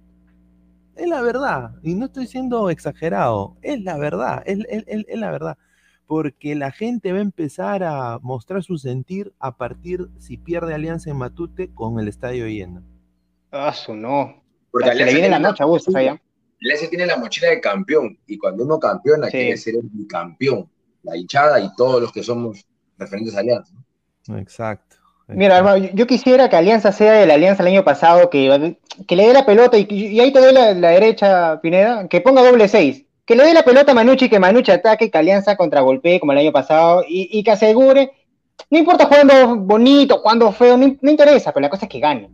[0.96, 5.18] Es la verdad, y no estoy siendo exagerado, es la verdad, es, es- es- es
[5.20, 5.58] la verdad.
[6.10, 11.12] Porque la gente va a empezar a mostrar su sentir a partir si pierde Alianza
[11.12, 12.82] en Matute con el estadio lleno.
[13.52, 14.42] Ah, su no.
[14.72, 16.20] Porque Se le Alianza viene la tiene noche Bustos allá.
[16.62, 18.18] Alianza tiene la mochila de campeón.
[18.26, 19.34] Y cuando uno campeona, Sí.
[19.38, 20.68] quiere ser el bicampeón.
[21.04, 22.66] La hinchada y todos los que somos
[22.98, 23.76] referentes a Alianza.
[24.36, 24.96] Exacto.
[25.28, 28.78] Mira, hermano, yo- yo quisiera que Alianza sea de la Alianza el año pasado, que,
[29.08, 32.20] que le dé la pelota y, y ahí te doy la, la derecha, Pineda, que
[32.20, 33.06] ponga doble seis.
[33.30, 36.40] Que le dé la pelota a Manucci, que Manucci ataque, que Alianza contragolpee como el
[36.40, 38.12] año pasado y, y que asegure.
[38.72, 42.32] No importa jugando bonito, jugando feo, no, no interesa, pero la cosa es que gane.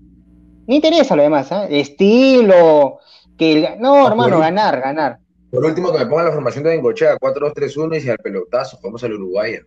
[0.66, 1.68] No interesa lo demás, ¿ah?
[1.70, 3.00] Estilo,
[3.38, 3.76] que.
[3.78, 5.20] No, hermano, ganar, ganar.
[5.52, 9.04] Por último, que me pongan la formación de Bengochea 4-2-3-1 y si al pelotazo, jugamos
[9.04, 9.58] al Uruguay.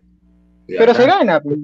[0.65, 1.39] Pero se gana.
[1.41, 1.59] pues.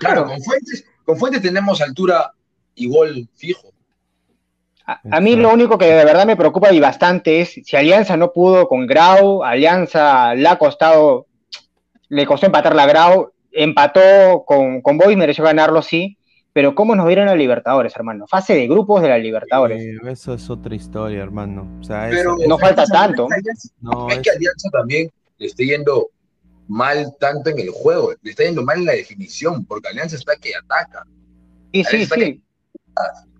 [0.00, 2.32] Claro, con Fuentes, con Fuentes tenemos altura
[2.74, 3.68] y gol fijo.
[4.86, 8.16] A, a mí lo único que de verdad me preocupa y bastante es si Alianza
[8.16, 11.26] no pudo con Grau, Alianza le ha costado,
[12.08, 16.16] le costó empatar la Grau, empató con, con Boys, mereció ganarlo, sí,
[16.52, 18.26] pero ¿cómo nos vieron a Libertadores, hermano?
[18.28, 19.82] Fase de grupos de la Libertadores.
[19.82, 21.68] Eh, eso es otra historia, hermano.
[21.80, 23.28] O sea, Pero eso- no falta tanto.
[23.80, 26.08] no, es que Alianza también le está yendo
[26.68, 30.36] mal tanto en el juego, le está yendo mal en la definición, porque Alianza está
[30.36, 31.04] que ataca,
[31.72, 32.42] Sí, sí, sí.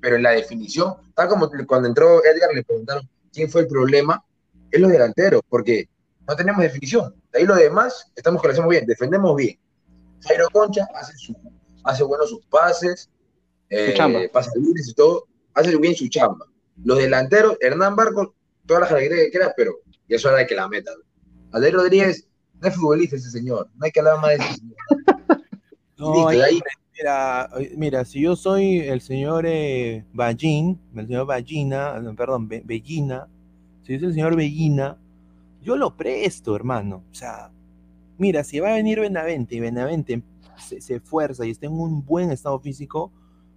[0.06, 4.24] Pero en la definición, tal como cuando entró Edgar le preguntaron quién fue el problema,
[4.70, 5.88] es los delanteros, porque
[6.28, 7.12] no tenemos definición.
[7.32, 9.58] De ahí lo demás, estamos que lo hacemos bien, defendemos bien.
[10.20, 11.34] Jairo Concha hace, su,
[11.82, 13.10] hace buenos sus pases,
[13.68, 14.20] eh, chamba.
[14.32, 16.46] pasa libres y todo, hace bien su chamba.
[16.84, 18.32] Los delanteros, Hernán Barco,
[18.64, 20.94] toda la jerarquía que quiera, pero ya es hora de que la metan.
[21.50, 22.28] Alder Rodríguez,
[22.60, 24.76] no es futbolista ese señor, no hay que hablar más de ese señor.
[25.98, 26.60] no, Listo, hay de ahí,
[26.98, 32.48] Mira, oye, mira, si yo soy el señor eh, Ballín, el señor Ballina, no, perdón,
[32.48, 33.28] Be- Bellina,
[33.82, 34.96] si yo soy el señor Bellina,
[35.62, 37.02] yo lo presto, hermano.
[37.10, 37.50] O sea,
[38.18, 40.22] mira, si va a venir Benavente y Benavente
[40.58, 43.12] se, se esfuerza y está en un buen estado físico,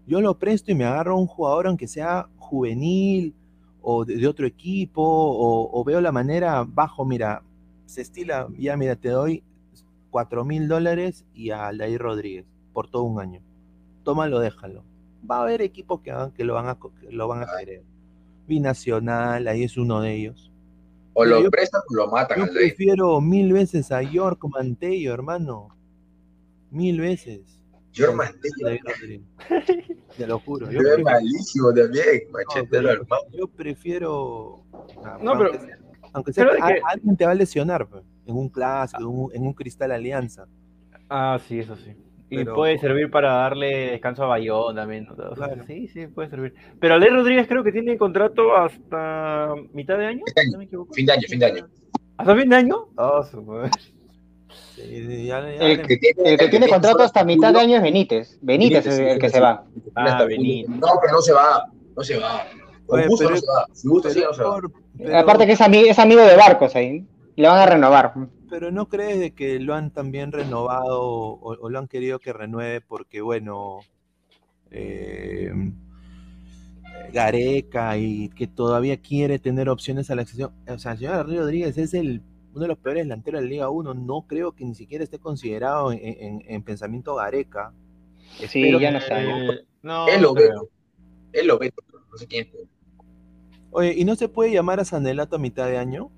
[0.07, 3.33] yo lo presto y me agarro a un jugador, aunque sea juvenil
[3.81, 7.43] o de, otro equipo, o, o veo la manera bajo, mira,
[7.85, 9.43] se estila, ya mira, te doy
[10.11, 13.41] cuatro mil dólares y a Aldair Rodríguez por todo un año.
[14.03, 14.83] Tómalo, déjalo.
[15.29, 17.83] Va a haber equipos que, que lo van a, que lo van a querer.
[18.47, 20.51] Binacional, ahí es uno de ellos.
[21.13, 25.69] O lo prestan o lo matan Yo al prefiero mil veces a York Mantello, hermano.
[26.71, 27.41] Mil veces.
[27.91, 29.23] Yo que Mantello.
[30.17, 30.69] Te lo juro.
[30.71, 33.23] Yo prefiero, malísimo también, machetero hermano.
[33.31, 34.63] yo prefiero
[35.21, 35.77] No, pero- aunque sea,
[36.13, 38.49] aunque sea pero que es que- a- alguien te va a lesionar pues, en un
[38.49, 40.47] clásico, en un, en un cristal alianza.
[41.09, 41.95] Ah, sí, eso sí.
[42.31, 45.05] Y puede servir para darle descanso a Bayón también.
[45.05, 45.13] ¿no?
[45.13, 45.63] O sea, Claro.
[45.65, 46.53] Sí, sí, puede servir.
[46.79, 50.23] Pero Alej Rodríguez creo que tiene contrato hasta mitad de año.
[50.27, 50.51] Este año.
[50.53, 50.93] ¿No me equivoco?
[50.93, 51.67] Fin de año, fin de año.
[52.17, 52.85] ¿Hasta fin de año?
[52.97, 53.71] Ah, su madre.
[54.75, 58.37] Sí, ya- ya El que, el que tiene contrato hasta mitad de año es Benítez.
[58.41, 59.63] Benítez es el que se va.
[59.95, 60.69] Ah, Benítez.
[60.69, 61.65] No, pero no se va.
[61.95, 62.45] No se va.
[62.85, 63.65] Con Oye, gusto pero- no se va.
[63.73, 64.57] Si gusta, sí, no se va.
[64.97, 67.05] pero- Aparte que es, ami- es amigo de Barcos ahí.
[67.35, 68.13] Le van a renovar.
[68.49, 72.33] Pero no crees de que lo han también renovado o, o lo han querido que
[72.33, 73.79] renueve porque, bueno,
[74.71, 75.51] eh,
[77.13, 80.51] Gareca y que todavía quiere tener opciones a la accesión.
[80.67, 82.21] O sea, el señor Rodríguez es el,
[82.53, 83.93] uno de los peores delanteros de la Liga 1.
[83.93, 87.73] No creo que ni siquiera esté considerado en, en- en pensamiento Gareca.
[88.47, 89.21] Sí, Espero ya no está.
[89.81, 90.49] no, Él lo no ve.
[91.33, 91.71] Él lo ve.
[92.11, 92.67] No sé quién es.
[93.71, 96.11] Oye, ¿y no se puede llamar a Sanelato a mitad de año?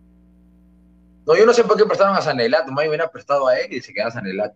[1.26, 2.72] No, yo no sé por qué prestaron a Sanelato.
[2.72, 4.56] Más hubiera prestado a él y se queda Sanelato.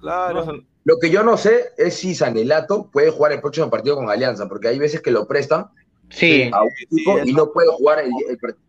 [0.00, 0.44] Claro.
[0.44, 4.10] No, Lo que yo no sé es si Sanelato puede jugar el próximo partido con
[4.10, 5.66] Alianza, porque hay veces que lo prestan
[6.10, 8.62] Sí, a un equipo y no puede jugar el, el partido.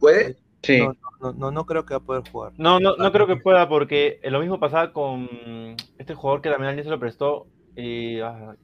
[0.00, 0.36] ¿Puede?
[0.62, 0.78] sí.
[0.80, 2.52] No, no, no, no creo que va a poder jugar.
[2.56, 5.28] No, no, no creo que pueda porque lo mismo pasaba con
[5.98, 7.46] este jugador que también alguien se lo prestó,
[7.76, 8.54] eh, ah,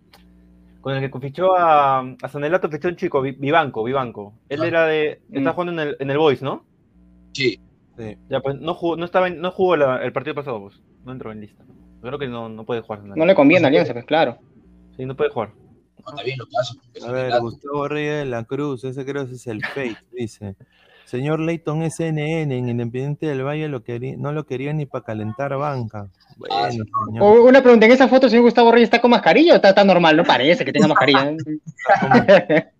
[0.80, 4.32] con el que fichó a, a Sanelato, fichó un chico, Vi- Vivanco, Vivanco.
[4.48, 4.66] Él Ah.
[4.66, 5.54] era de, está Mm.
[5.54, 6.64] jugando en el, en el Boys, ¿no?
[7.34, 7.60] Sí.
[7.98, 8.16] Sí.
[8.28, 10.80] Ya, pues no jugó, no estaba en- no jugó la- el partido pasado, pues.
[11.04, 11.64] No entró en lista.
[12.00, 13.02] Creo que no, no puede jugar.
[13.02, 14.38] No le conviene a Alianza, pues claro.
[14.96, 15.50] Sí, no puede jugar.
[16.04, 16.74] No, está bien lo que hace.
[16.76, 20.54] porque A ver, Gustavo Reyes de la Cruz, ese creo que es el Fate, dice.
[21.06, 22.18] Señor Leighton SNN,
[22.52, 26.08] en Independiente del Valle lo quería, no lo quería ni para calentar banca.
[26.36, 27.40] Bueno, Ah, sí, señor.
[27.40, 29.84] Una pregunta, ¿en esa foto el señor Gustavo Reyes está con mascarilla o está, está
[29.84, 30.16] normal?
[30.16, 31.34] No parece que tenga mascarilla.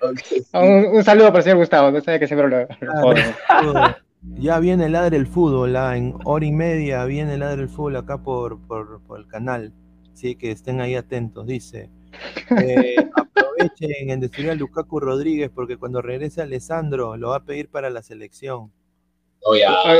[0.54, 3.02] Un, un saludo para el señor Gustavo, no sabe que siempre lo, lo.
[3.02, 3.96] Fútbol.
[4.22, 7.68] Ya viene el ladre el fútbol, ah, en hora y media viene el ladre el
[7.68, 9.72] fútbol acá por, por, por el canal.
[10.12, 11.90] Así que estén ahí atentos, dice.
[12.60, 17.68] Eh, aprovechen en destruir a Lukaku Rodríguez porque cuando regrese Alessandro lo va a pedir
[17.68, 18.70] para la selección.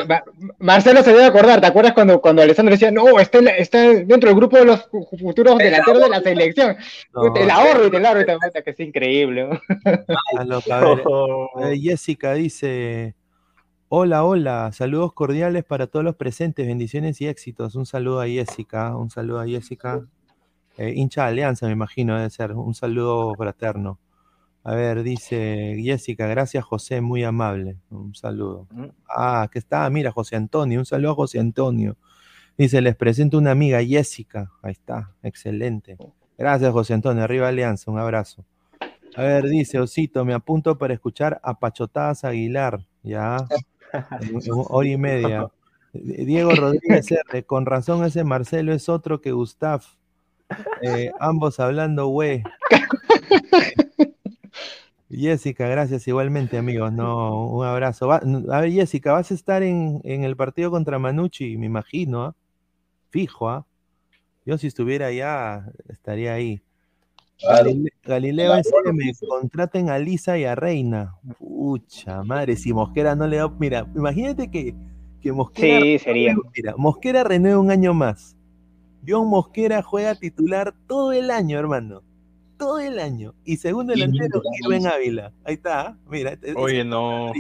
[0.06, 0.22] Ma-
[0.60, 4.36] Marcelo se debe acordar, ¿te acuerdas cuando, cuando Alessandro decía, no, está, está dentro del
[4.36, 6.76] grupo de los futuros delanteros de la selección?
[7.12, 8.24] No, el ahorro y el ahorro,
[8.64, 9.48] que es increíble.
[11.60, 13.16] Eh, Jessica dice:
[13.94, 17.74] Hola, hola, saludos cordiales para todos los presentes, bendiciones y éxitos.
[17.74, 20.06] Un saludo a Jessica, un saludo a Jessica.
[20.78, 22.52] Eh, hincha de Alianza, me imagino, debe ser.
[22.52, 23.98] Un saludo fraterno.
[24.64, 27.76] A ver, dice Jessica, gracias José, muy amable.
[27.90, 28.66] Un saludo.
[28.70, 28.86] Mm.
[29.14, 31.98] Ah, que está, mira, José Antonio, un saludo a José Antonio.
[32.56, 34.52] Dice, les presento una amiga, Jessica.
[34.62, 35.98] Ahí está, excelente.
[36.38, 37.24] Gracias, José Antonio.
[37.24, 38.42] Arriba Alianza, un abrazo.
[39.16, 42.86] A ver, dice Osito, me apunto para escuchar a Pachotadas Aguilar.
[43.02, 43.36] Ya,
[44.68, 45.48] hora y media.
[45.92, 49.82] Diego Rodríguez R, con razón ese Marcelo es otro que Gustav.
[50.82, 52.42] Eh, ambos hablando, güey.
[55.10, 56.90] Jessica, gracias igualmente, amigos.
[56.92, 58.08] No, un abrazo.
[58.08, 62.22] Va- a ver, Jessica, vas a estar en, en el partido contra Manucci, me imagino,
[62.24, 62.34] ¿ah?
[63.10, 63.66] Fijo, ¿ah?
[64.46, 66.62] Yo si estuviera allá, estaría ahí.
[67.42, 67.70] Claro.
[67.70, 71.14] Galile- Galileo SM, contraten a Lisa y a Reina.
[71.38, 73.48] Pucha madre, si Mosquera no le da.
[73.48, 74.74] Mira, imagínate que,
[75.20, 75.80] que Mosquera.
[75.80, 76.34] Sí, sería.
[76.56, 78.36] Mira, Mosquera renueva un año más.
[79.06, 82.02] John Mosquera juega titular todo el año, hermano.
[82.56, 83.34] Todo el año.
[83.44, 85.32] Y segundo delantero, Irving Ávila.
[85.44, 85.98] Ahí está, ¿ah?
[86.08, 86.38] mira.
[86.56, 87.32] Oye, no.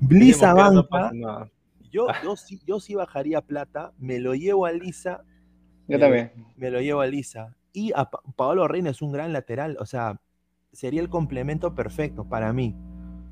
[0.00, 1.50] Blisa no banca.
[1.90, 5.24] Yo, yo, sí, yo sí bajaría plata, me lo llevo a Lisa
[5.88, 6.30] Yo también.
[6.56, 7.56] me lo llevo a Lisa.
[7.78, 10.20] Y a Pa- Paolo Reina es un gran lateral, o sea,
[10.72, 12.74] sería el complemento perfecto para mí.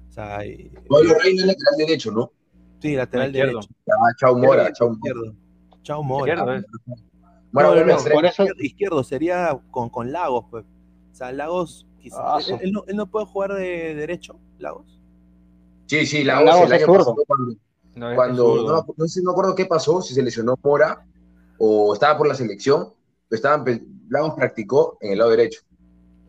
[0.09, 2.31] O sea, eh, Pablo Reina es lateral derecho, ¿no?
[2.81, 3.53] sí, lateral izquierdo.
[3.61, 3.75] derecho.
[3.87, 4.99] Ya, chao Mora, chao Mora.
[4.99, 5.35] Izquierdo.
[5.83, 6.33] Chao Mora.
[6.35, 6.65] Izquierdo, ¿eh?
[7.53, 8.17] Mora No, vuelve no, a extremo.
[8.21, 10.65] Por eso, Izquierdo, sería con, con Lagos, pues.
[10.65, 14.39] O sea, Lagos, quizás- Ah, él, su- él no, él no puede jugar de derecho,
[14.59, 15.01] Lagos.
[15.87, 17.55] Sí, sí, la Lagos el año pasado cuando,
[17.97, 18.55] No, cuando
[18.87, 21.05] no, no sé, no me acuerdo qué pasó, si se lesionó Mora
[21.59, 22.93] o estaba por la selección,
[23.31, 23.65] estaban,
[24.09, 25.61] Lagos practicó en el lado derecho.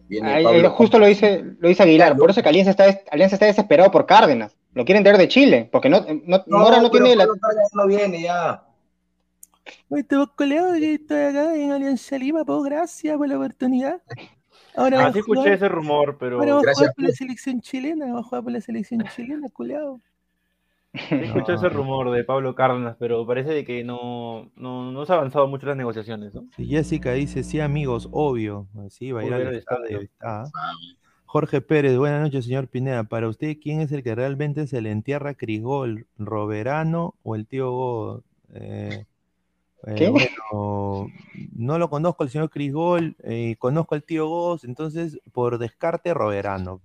[0.08, 0.70] Viene ahí- Pablo.
[0.70, 2.20] ahí justo lo dice, lo dice Aguilar, Claro.
[2.22, 4.56] por eso que Alianza está, Alianza está desesperado por Cárdenas.
[4.74, 8.22] Lo quieren traer de Chile, porque no, no, Mora no tiene la, Cárdenas no viene
[8.22, 8.64] ya.
[10.08, 14.02] Te vos coleado que estoy acá en Alianza Lima, pues gracias por la oportunidad.
[14.76, 17.04] Ahora Ah, vas sí a jugar- escuché ese rumor, pero Ahora va a jugar por
[17.04, 17.18] la pues.
[17.18, 20.00] selección chilena, va a jugar por la selección chilena, culeado.
[21.12, 25.16] Escuché ese rumor de Pablo Cárdenas, pero parece de que no, no, no se ha
[25.16, 26.45] avanzado mucho las negociaciones, ¿no?
[26.56, 28.68] Sí, Jessica dice, sí, amigos, obvio.
[28.89, 30.02] Sí, va a ir al estadio.
[30.02, 30.45] está.
[31.26, 33.04] Jorge Pérez, buenas noches, señor Pineda.
[33.04, 36.08] Para usted, ¿quién es el que realmente se le entierra a Crisgol?
[36.18, 38.24] ¿Roberano o el tío Go?
[38.54, 39.06] Eh,
[39.86, 40.10] eh, ¿Qué?
[40.10, 41.10] bueno,
[41.56, 46.82] no lo conozco al señor Crisgol, eh, conozco al tío Goz, entonces por descarte Roberano.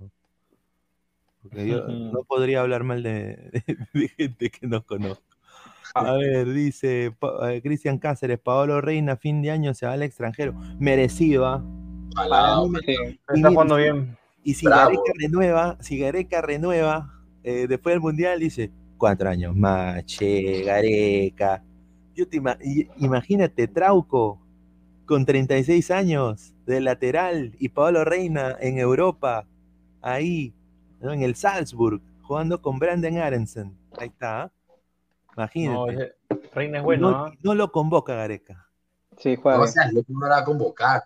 [1.43, 3.51] Porque yo no podría hablar mal de,
[3.93, 5.22] de gente que no conozco.
[5.95, 7.12] A ver, dice
[7.43, 10.55] eh, Cristian Cáceres, Paolo Reina, fin de año se va al extranjero.
[10.78, 11.62] Merecido, ¿ah?
[13.34, 14.16] Está jugando bien.
[14.45, 14.66] Y si.
[14.66, 17.12] Gareca renueva, si Gareca renueva,
[17.45, 21.62] eh, después del Mundial dice, cuatro años más, che, Gareca.
[22.14, 22.59] Yo te ima-
[22.99, 24.40] imagínate, Trauco,
[25.07, 29.47] con 36 años, de lateral, y Paolo Reina en Europa,
[30.01, 30.55] ahí,
[31.03, 31.12] ¿no?
[31.12, 33.76] en el Salzburg, jugando con Brandon Aronson.
[33.98, 34.53] Ahí está, ¿ah?
[35.36, 36.14] Imagínate.
[36.30, 37.32] No, Reina es bueno, no, ¿ah?
[37.42, 38.68] no lo convoca Gareca.
[39.18, 41.05] Sí, juega No no lo va a convocar.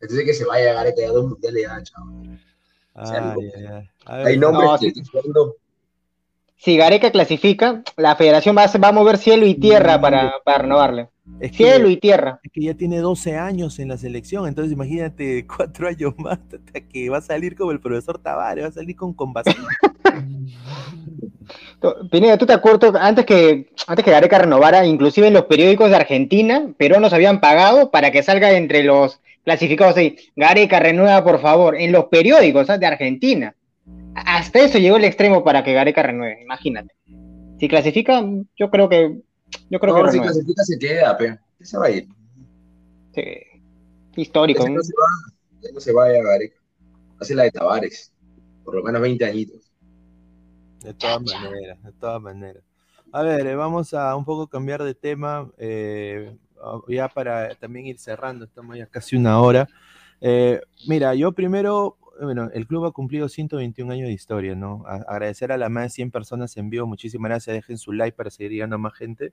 [0.00, 2.40] Entonces que se vaya a Gareca ya dos mundiales ya, chaval.
[3.04, 3.90] Sea.
[4.06, 5.00] A ver, Hay nombres no, que sí.
[5.00, 5.56] están jugando
[6.56, 10.58] Si Gareca clasifica, la federación va a, va a mover cielo y tierra para, para
[10.58, 11.08] renovarle.
[11.40, 12.40] Es que- Cielo y tierra.
[12.42, 16.80] Es que ya tiene 12 años en la selección, entonces imagínate cuatro años más hasta
[16.80, 19.14] que va a salir como el profesor Tavares, va a salir con.
[21.80, 25.90] Tú- Pineda, ¿tú te acuerdas antes que, antes que Gareca renovara, inclusive en los periódicos
[25.90, 31.40] de Argentina, peruanos habían pagado para que salga entre los clasificados ahí, Gareca renueva por
[31.40, 32.78] favor, en los periódicos ¿ah?
[32.78, 33.54] de Argentina.
[34.14, 36.94] Hasta eso llegó el extremo para que Gareca renueve, imagínate.
[37.60, 38.24] Si clasifica,
[38.56, 39.18] yo creo que,
[39.74, 40.32] yo creo No, que si renueva.
[40.32, 41.38] clasifica se queda, pe.
[41.58, 42.06] ¿Qué se va a ir?
[43.12, 43.22] Sí.
[44.14, 44.68] Histórico.
[44.68, 44.74] ¿no?
[44.76, 46.56] no se va, ya no se vaya Gareca.
[47.20, 48.12] Hace la de Tavares.
[48.64, 49.72] Por lo menos 20 añitos.
[50.84, 52.62] De todas maneras, de todas maneras.
[53.12, 57.86] A ver, eh, vamos a un poco cambiar de tema, eh, ah, ya para también
[57.86, 59.68] ir cerrando, estamos ya casi una hora.
[60.20, 64.84] Eh, mira, yo primero, bueno, el club ha cumplido 121 años de historia, ¿no?
[64.86, 68.16] A- agradecer a las más de 100 personas en vivo, muchísimas gracias, dejen su like
[68.16, 69.32] para seguir llegando a más gente.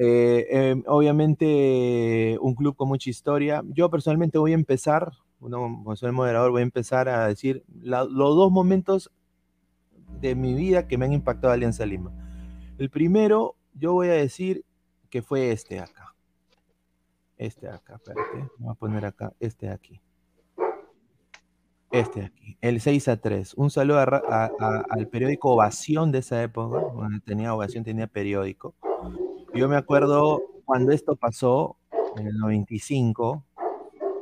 [0.00, 3.64] Eh, eh, obviamente, un club con mucha historia.
[3.66, 7.64] Yo personalmente voy a empezar, uno, como soy el moderador, voy a empezar a decir
[7.82, 9.10] los dos momentos
[10.20, 12.12] de mi vida que me han impactado Alianza Lima.
[12.78, 14.64] El primero, yo voy a decir
[15.10, 16.14] que fue este acá.
[17.36, 18.50] Este acá, espérate.
[18.58, 20.00] Voy a poner acá, este de aquí.
[21.90, 23.54] Este de aquí, el 6 a 3.
[23.54, 26.78] Un saludo al periódico Ovación de esa época.
[26.94, 28.76] Bueno, tenía Ovación, tenía periódico.
[29.54, 31.76] Yo me acuerdo cuando esto pasó,
[32.16, 33.44] en el 95,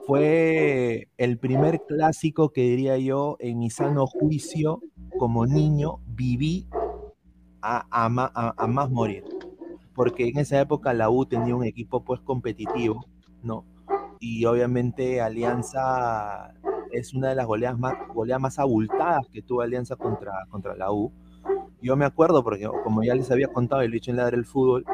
[0.07, 4.81] fue el primer clásico que diría yo en mi sano juicio
[5.18, 6.68] como niño viví
[7.61, 9.24] a, más morir.
[9.95, 13.05] Porque en esa época la U tenía un equipo pues competitivo,
[13.43, 13.64] ¿no?
[14.20, 16.55] Y obviamente Alianza
[16.93, 20.93] es una de las goleadas más, goleadas más abultadas que tuvo Alianza contra, contra la
[20.93, 21.12] U.
[21.83, 24.85] Yo me acuerdo porque como ya les había contado lo he en Ladre el Fútbol,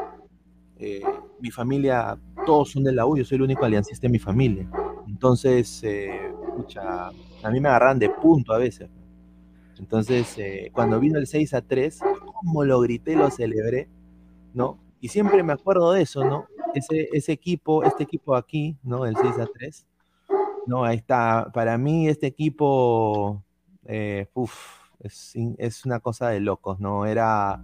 [0.84, 1.00] eh,
[1.38, 4.68] mi familia, todos son de la U, yo soy el único aliancista de mi familia.
[5.06, 6.32] Entonces, eh,
[7.42, 8.90] a mí me agarran de punto a veces.
[9.78, 12.00] Entonces, eh, cuando vino el 6 a 3,
[12.34, 13.88] como lo grité, lo celebré,
[14.54, 14.80] ¿no?
[15.00, 16.46] Y siempre me acuerdo de eso, ¿no?
[16.74, 19.06] Ese, ese equipo, este equipo aquí, ¿no?
[19.06, 19.86] El 6 a 3,
[20.66, 20.84] ¿no?
[20.84, 21.48] Ahí está.
[21.54, 23.40] Para mí, este equipo,
[23.86, 24.26] eh,
[24.98, 27.06] es, es una cosa de locos, ¿no?
[27.06, 27.62] Era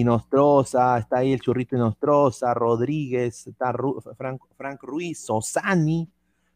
[0.00, 6.08] Inostroza, está ahí el churrito Inostroza, Rodríguez, está Ru- Frank, Frank Ruiz, Sosani,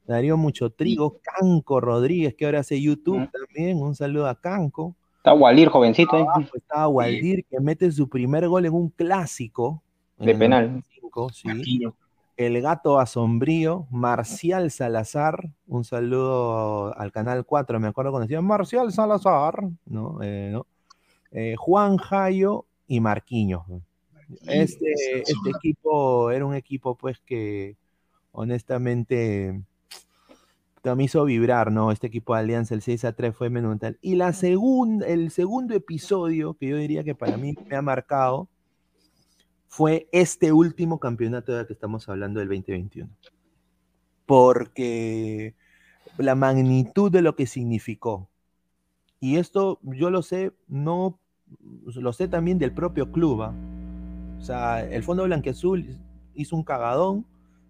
[0.07, 3.79] Darío Mucho Trigo, Canco Rodríguez, que ahora hace YouTube también.
[3.81, 4.95] Un saludo a Canco.
[5.19, 6.17] Está Walir, jovencito.
[6.17, 6.23] ¿eh?
[6.23, 9.83] Abajo estaba Waldir, que mete su primer gol en un clásico.
[10.19, 10.67] De penal.
[10.69, 11.83] 95, sí.
[12.37, 18.91] El gato asombrío, Marcial Salazar, un saludo al canal 4, me acuerdo cuando decían Marcial
[18.93, 20.19] Salazar, ¿no?
[20.23, 20.67] Eh, ¿no?
[21.33, 23.65] Eh, Juan Jayo y Marquinhos.
[24.49, 27.77] Este, este equipo era un equipo, pues, que
[28.33, 29.63] honestamente
[30.83, 31.93] me hizo vibrar, ¿no?
[31.93, 33.97] Este equipo de Alianza, el 6 a 3 fue monumental.
[34.03, 38.49] Y la segunda, el segundo episodio que yo diría que para mí me ha marcado
[39.69, 43.09] fue este último campeonato del que estamos hablando del 2021.
[44.27, 45.55] Porque
[46.19, 48.29] la magnitud de lo que significó.
[49.21, 51.20] Y esto yo lo sé, no
[51.59, 53.43] lo sé también del propio club.
[53.43, 53.55] ¿ah?
[54.39, 55.99] O sea, el Fondo Blanqueazul
[56.35, 57.27] hizo un cagadón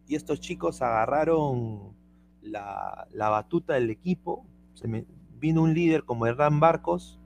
[0.07, 1.95] y estos chicos agarraron
[2.43, 4.45] la, la batuta del equipo.
[5.39, 7.21] Vino un líder como Hernán Barcos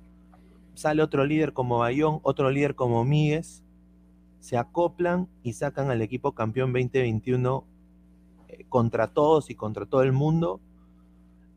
[0.74, 3.62] sale otro líder como Bayón, otro líder como Míguez,
[4.40, 7.64] se acoplan y sacan al equipo campeón 2021
[8.48, 10.60] eh, contra todos y contra todo el mundo.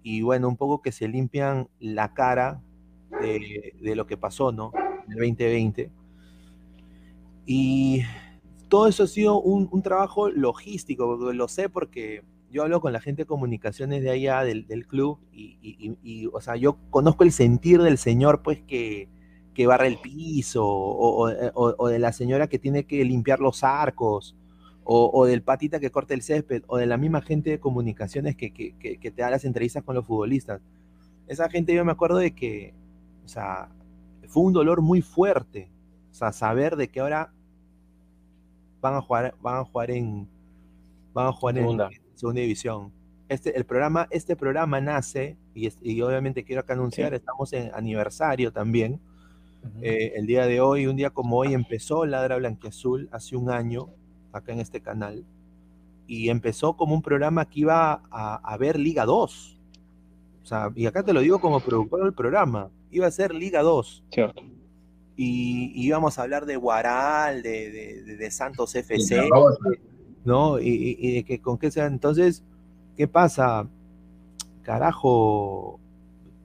[0.03, 2.61] Y bueno, un poco que se limpian la cara
[3.21, 4.71] de, de lo que pasó, ¿no?
[5.07, 5.91] En el 2020.
[7.45, 8.01] Y
[8.67, 13.01] todo eso ha sido un, un trabajo logístico, lo sé porque yo hablo con la
[13.01, 17.23] gente de comunicaciones de allá del, del club y, y, y, o sea, yo conozco
[17.23, 19.09] el sentir del señor, pues, que,
[19.53, 23.63] que barra el piso, o, o, o, de la señora que tiene que limpiar los
[23.63, 24.35] arcos,
[24.89, 28.53] o, del patita que corta el césped, o de la misma gente de comunicaciones que,
[28.53, 30.61] que, que, que te da las entrevistas con los futbolistas.
[31.27, 32.73] Esa gente yo me acuerdo de que,
[33.25, 33.67] o sea,
[34.27, 35.69] fue un dolor muy fuerte,
[36.11, 37.31] o sea, saber de que ahora
[38.81, 40.27] van a jugar, van a jugar en,
[41.13, 41.89] van a jugar Segunda.
[41.91, 42.91] en segunda división.
[43.29, 47.71] Este, el programa, este programa nace, y, es- y obviamente quiero acá anunciar, estamos en
[47.73, 48.99] aniversario también.
[49.81, 53.87] Eh, el día de hoy, un día como hoy, empezó Ladra Blanquiazul hace un año,
[54.31, 55.25] acá en este canal,
[56.05, 59.59] y empezó como un programa que iba a, a ver Liga 2.
[60.43, 63.61] O sea, y acá te lo digo como productor del programa, iba a ser Liga
[63.61, 64.41] 2 Cierto.
[65.15, 69.15] y, y íbamos a hablar de Guaral, de, de- de- Santos FC,
[70.25, 70.59] ¿no?
[70.59, 71.85] Y, y- y de que con qué sea.
[71.87, 72.43] Entonces,
[72.95, 73.67] ¿qué pasa?
[74.63, 75.79] Carajo,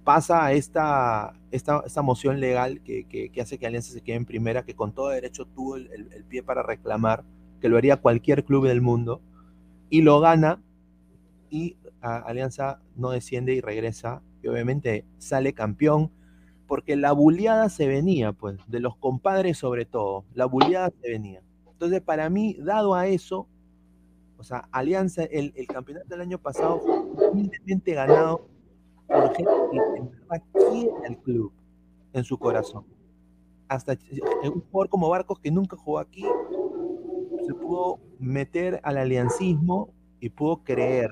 [0.05, 4.25] pasa esta, esta, esta moción legal que, que- que hace que Alianza se quede en
[4.25, 7.25] primera, que con todo derecho tuvo el, el- el pie para reclamar,
[7.61, 9.21] que lo haría cualquier club del mundo,
[9.91, 10.63] y lo gana,
[11.51, 16.11] y a- Alianza no desciende y regresa, y obviamente sale campeón,
[16.73, 21.43] porque la buleada se venía, pues, de los compadres sobre todo, la buleada se venía.
[21.71, 23.47] Entonces, para mí, dado a eso,
[24.39, 28.49] o sea, Alianza, el, el campeonato del año pasado fue humildemente ganado
[29.07, 31.53] por gente que en verdad quiere al club
[32.15, 32.87] en su corazón.
[33.69, 33.99] Hasta eh,
[34.45, 36.25] un jugador como Barcos que nunca jugó aquí
[37.47, 41.11] se pudo meter al aliancismo y pudo creer.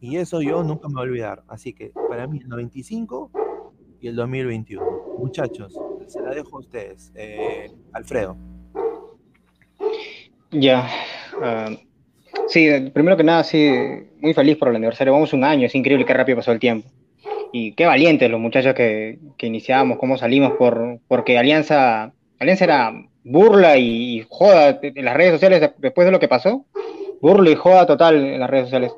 [0.00, 1.44] Y eso yo nunca me voy a olvidar.
[1.46, 3.47] Así que para mí el 95
[4.00, 4.84] y el 2021.
[5.18, 7.12] Muchachos, se la dejo a ustedes.
[7.14, 8.36] Eh, Alfredo.
[10.50, 10.88] Ya.
[11.42, 11.70] ah,
[12.48, 13.70] sí, primero que nada, sí,
[14.20, 15.12] muy feliz por el aniversario.
[15.12, 16.88] Vamos un año, es increíble qué rápido pasó el tiempo.
[17.52, 22.92] Y qué valientes los muchachos que, que iniciamos, cómo salimos, por, porque Alianza, Alianza era
[23.24, 26.66] burla y, joda en las redes sociales de- después de lo que pasó.
[27.20, 28.92] Burla y joda total en las redes sociales.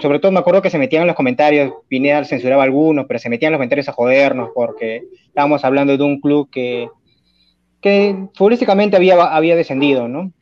[0.00, 3.30] Sobre todo me acuerdo que se metían en los comentarios, Pineda censuraba algunos, pero se
[3.30, 6.88] metían en los comentarios a jodernos porque estábamos hablando de un club que,
[7.80, 10.32] que futbolísticamente había, había descendido, ¿no?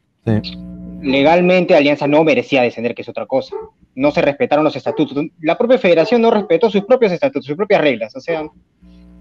[1.01, 3.55] legalmente Alianza no merecía descender, que es otra cosa.
[3.95, 5.25] No se respetaron los estatutos.
[5.41, 8.15] La propia federación no respetó sus propios estatutos, sus propias reglas.
[8.17, 8.45] O sea,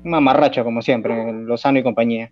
[0.04, 2.32] mamarracho como siempre, Lozano y compañía.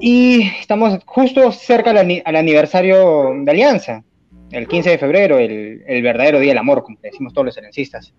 [0.00, 4.04] Y estamos justo cerca al, al aniversario de Alianza,
[4.50, 8.12] el 15 de febrero, el, el verdadero Día del Amor, como decimos todos los aliancistas.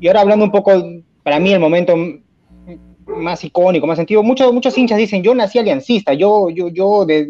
[0.00, 0.72] Y ahora hablando un poco,
[1.22, 1.96] para mí el momento
[3.06, 7.28] más icónico, más sentido, muchos, muchos hinchas dicen, yo nací aliancista, yo, yo, yo de-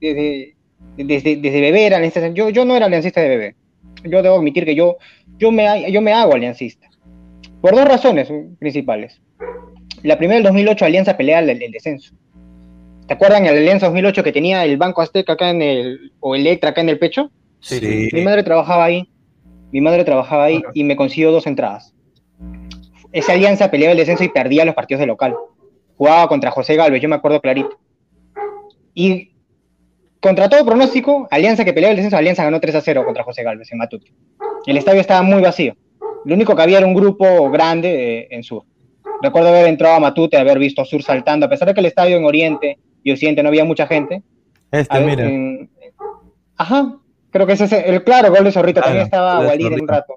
[0.00, 0.54] desde,
[0.96, 2.28] desde, desde bebé aliancista.
[2.28, 3.54] Yo, yo no era aliancista de bebé.
[4.04, 4.96] Yo debo admitir que yo,
[5.38, 6.88] yo, me, yo me hago aliancista.
[7.60, 9.20] Por dos razones principales.
[10.02, 12.12] La primera, el 2008, Alianza pelea el, el descenso.
[13.06, 16.70] ¿Te acuerdan el Alianza 2008 que tenía el Banco Azteca acá en el, o Electra
[16.70, 17.30] acá en el pecho?
[17.60, 18.08] Sí.
[18.12, 19.08] Mi madre trabajaba ahí.
[19.72, 21.94] Mi madre trabajaba ahí y me consiguió dos entradas.
[23.12, 25.34] Esa alianza peleaba el descenso y perdía los partidos de local.
[25.96, 27.78] Jugaba contra José Galvez, yo me acuerdo clarito.
[28.94, 29.32] Y
[30.20, 33.42] contra todo pronóstico, Alianza que peleaba el descenso, Alianza ganó 3 a 0 contra José
[33.42, 34.12] Galvez en Matute.
[34.66, 35.74] El estadio estaba muy vacío.
[36.24, 38.64] Lo único que había era un grupo grande eh, en Sur.
[39.20, 42.16] Recuerdo haber entrado a Matute, haber visto Sur saltando, a pesar de que el estadio
[42.16, 44.22] en Oriente y Occidente no había mucha gente.
[44.70, 45.28] Este, ver, mira.
[45.28, 45.70] en-
[46.56, 46.96] Ajá,
[47.30, 48.80] creo que ese es el claro gol de Zorrito.
[48.80, 50.14] Claro, También estaba Walid en un rato.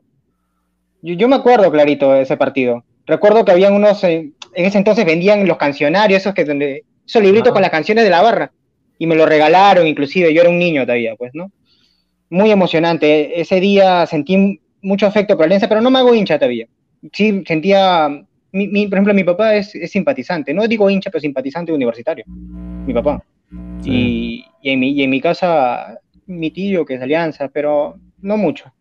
[1.02, 2.84] Yo, yo me acuerdo clarito de ese partido.
[3.06, 7.22] Recuerdo que habían unos, eh, en ese entonces vendían los cancionarios, esos que donde, esos
[7.22, 8.52] libritos con las canciones de la barra.
[8.98, 11.52] Y me lo regalaron, inclusive, yo era un niño todavía, pues, ¿no?
[12.30, 13.40] Muy emocionante.
[13.40, 16.68] Ese día sentí mucho afecto por Alianza, pero no me hago hincha todavía.
[17.14, 18.24] Sí, sentía,
[18.56, 20.54] mi, mi- por ejemplo, mi papá es, es simpatizante.
[20.54, 22.26] No digo hincha, pero simpatizante universitario.
[22.28, 23.24] Mi papá.
[23.84, 27.96] Y, y en mi, y en mi casa, mi tío, que es de Alianza, pero
[28.22, 28.72] no mucho.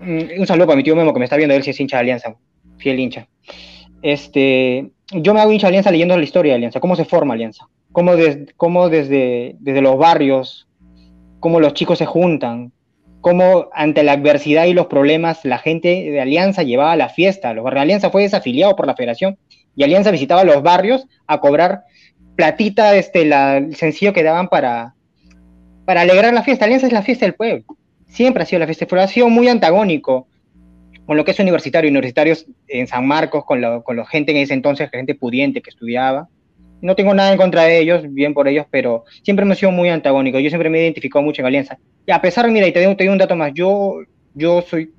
[0.00, 1.96] Mm, Un saludo para mi tío Memo, que me está viendo, él si es hincha
[1.98, 2.34] de Alianza,
[2.78, 3.28] fiel hincha.
[4.02, 7.34] Este, yo me hago hincha de Alianza leyendo la historia de Alianza, cómo se forma
[7.34, 10.68] Alianza, cómo, des- cómo desde, desde los barrios,
[11.40, 12.72] cómo los chicos se juntan,
[13.20, 17.52] cómo ante la adversidad y los problemas la gente de Alianza llevaba la fiesta.
[17.52, 19.38] Los barrios de Alianza fue desafiliado por la federación
[19.76, 21.84] Y Alianza visitaba los barrios a cobrar
[22.36, 24.94] platita, este, la, el sencillo que daban para,
[25.84, 26.64] para alegrar la fiesta.
[26.64, 27.64] Alianza es la fiesta del pueblo.
[28.06, 29.04] Siempre ha sido la fiesta del.
[29.04, 30.26] Ha sido muy antagónico
[31.04, 31.90] con lo que es universitario.
[31.90, 35.70] Universitarios en San Marcos, con, la con la gente en ese entonces, gente pudiente que
[35.70, 36.28] estudiaba.
[36.82, 39.88] No tengo nada en contra de ellos, bien por ellos, pero siempre hemos sido muy
[39.88, 40.42] antagónicos.
[40.42, 41.78] Yo siempre me he identificado mucho en Alianza.
[42.06, 43.98] Y a pesar, mira, y te doy, te doy un dato más, yo,
[44.34, 44.92] yo soy,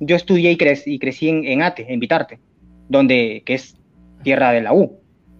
[0.00, 2.40] yo estudié y, crec y crecí en, en, Ate, en Vitarte,
[2.88, 3.76] donde, que es
[4.22, 4.98] tierra de la U.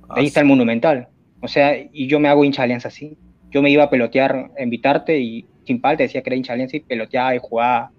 [0.08, 1.08] Ahí está el Monumental.
[1.40, 3.16] O sea, y yo me hago hincha Alianza así.
[3.50, 6.76] Yo me iba a pelotear en Vitarte y sin te decía que era hincha Alianza
[6.76, 7.90] y peloteaba y jugaba.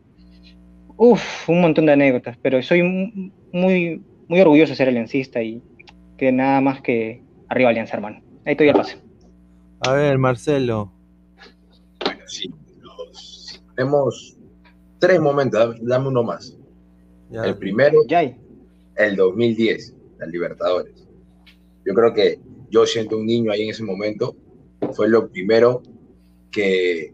[0.95, 2.83] Uf, un montón de anécdotas, pero soy
[3.51, 5.61] muy, muy orgulloso de ser aliancista y
[6.17, 7.21] que nada más que
[7.53, 8.21] arriba Alianza, hermano.
[8.45, 8.97] Ahí estoy al pase.
[9.81, 10.91] A ver, Marcelo.
[12.03, 12.51] Bueno, sí.
[12.81, 13.61] Los...
[13.75, 14.37] Tenemos
[14.99, 16.57] tres momentos, dame uno más.
[17.29, 17.45] Ya.
[17.45, 18.35] El primero, ya hay.
[18.97, 21.07] el 2010, la Libertadores.
[21.85, 22.39] Yo creo que
[22.69, 24.35] yo siento un niño ahí en ese momento,
[24.93, 25.83] fue lo primero
[26.51, 27.13] que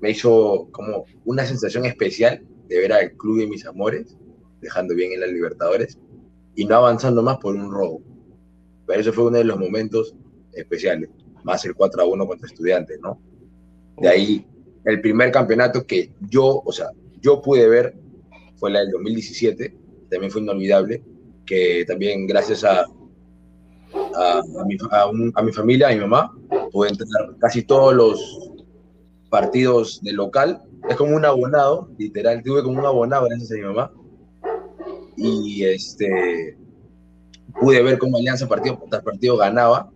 [0.00, 4.16] me hizo como una sensación especial de ver al club de mis amores,
[4.60, 5.98] dejando bien en las Libertadores
[6.54, 8.02] y no avanzando más por un robo.
[8.90, 10.16] Pero eso fue uno de los momentos
[10.52, 11.10] especiales,
[11.44, 13.20] más el 4 a 1 contra Estudiantes, ¿no?
[13.98, 14.44] De ahí,
[14.84, 16.88] el primer campeonato que yo, o sea,
[17.20, 17.94] yo pude ver
[18.56, 19.76] fue la del 2017,
[20.10, 21.04] también fue inolvidable,
[21.46, 26.36] que también gracias a, a, a, mi, a, un, a mi familia, a mi mamá,
[26.72, 28.50] pude entrar casi todos los
[29.28, 30.64] partidos de local.
[30.88, 33.92] Es como un abonado, literal, tuve como un abonado gracias a mi mamá.
[35.16, 36.56] Y este,
[37.60, 39.90] pude ver cómo Alianza partido tras partido ganaba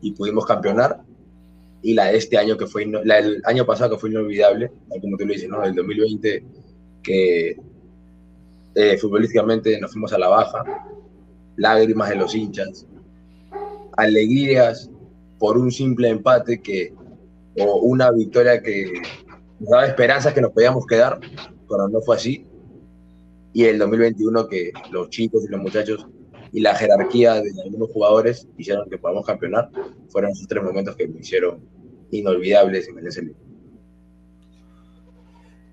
[0.00, 1.00] y pudimos campeonar.
[1.82, 4.70] Y la de este año, que fue, la del año pasado, que fue inolvidable,
[5.00, 5.64] como tú lo dices, ¿no?
[5.64, 6.44] El 2020,
[7.02, 7.56] que
[8.74, 10.64] eh, futbolísticamente nos fuimos a la baja,
[11.56, 12.86] lágrimas de los hinchas,
[13.96, 14.90] alegrías
[15.38, 16.94] por un simple empate que,
[17.58, 18.92] o una victoria que
[19.58, 21.18] nos daba esperanzas que nos podíamos quedar,
[21.68, 22.46] pero no fue así.
[23.52, 26.06] Y el 2021 que los chicos y los muchachos
[26.52, 29.70] y la jerarquía de algunos jugadores hicieron que podamos campeonar,
[30.08, 31.66] fueron esos tres momentos que me hicieron
[32.10, 33.34] inolvidables en el SLI.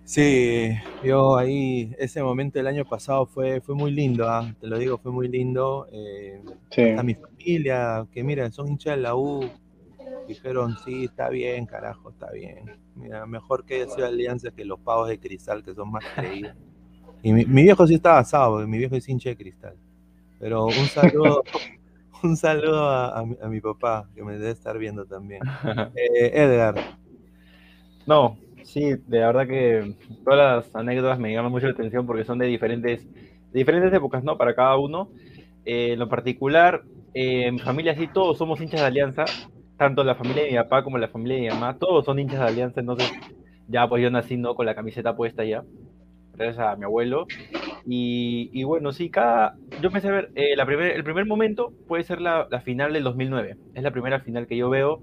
[0.05, 0.71] Sí,
[1.03, 4.55] yo ahí, ese momento el año pasado fue, fue muy lindo, ¿eh?
[4.59, 5.87] te lo digo, fue muy lindo.
[5.91, 6.89] Eh, sí.
[6.97, 9.47] A mi familia, que mira, son hinchas de la U,
[10.27, 12.79] dijeron, sí, está bien, carajo, está bien.
[12.95, 16.55] Mira, mejor que sea Alianza que los pavos de cristal, que son más creídos.
[17.21, 19.75] Y mi, mi viejo sí estaba asado, mi viejo es hincha de cristal.
[20.39, 21.43] Pero un saludo,
[22.23, 25.41] un saludo a, a, mi, a, mi, papá, que me debe estar viendo también.
[25.95, 26.75] Eh, Edgar.
[28.05, 32.39] No, sí, de verdad que todas las anécdotas me llaman mucho la atención porque son
[32.39, 34.37] de diferentes, de diferentes épocas, ¿no?
[34.37, 35.09] Para cada uno.
[35.65, 36.83] Eh, en lo particular,
[37.13, 39.25] eh, en mi familia sí, todos somos hinchas de Alianza,
[39.77, 42.39] tanto la familia de mi papá como la familia de mi mamá, todos son hinchas
[42.39, 43.11] de Alianza, entonces
[43.67, 44.55] ya pues yo nací ¿no?
[44.55, 45.63] con la camiseta puesta ya
[46.39, 47.27] gracias a mi abuelo.
[47.85, 49.55] Y, y, bueno, sí, cada.
[49.81, 52.93] Yo pensé a ver, eh, la primer, el primer momento puede ser la, la, final
[52.93, 53.57] del 2009.
[53.73, 55.01] Es la primera final que yo veo.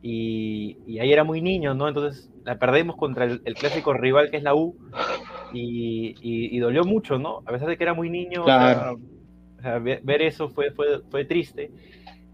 [0.00, 1.88] Y, y ahí era muy niño, ¿no?
[1.88, 4.76] Entonces la perdemos contra el, el clásico rival que es la U.
[5.52, 7.38] Y, y, dolió mucho, ¿no?
[7.46, 8.78] A pesar de que era muy niño, claro.
[8.78, 8.92] o sea,
[9.58, 11.70] o sea, ver, eso fue, fue, fue triste.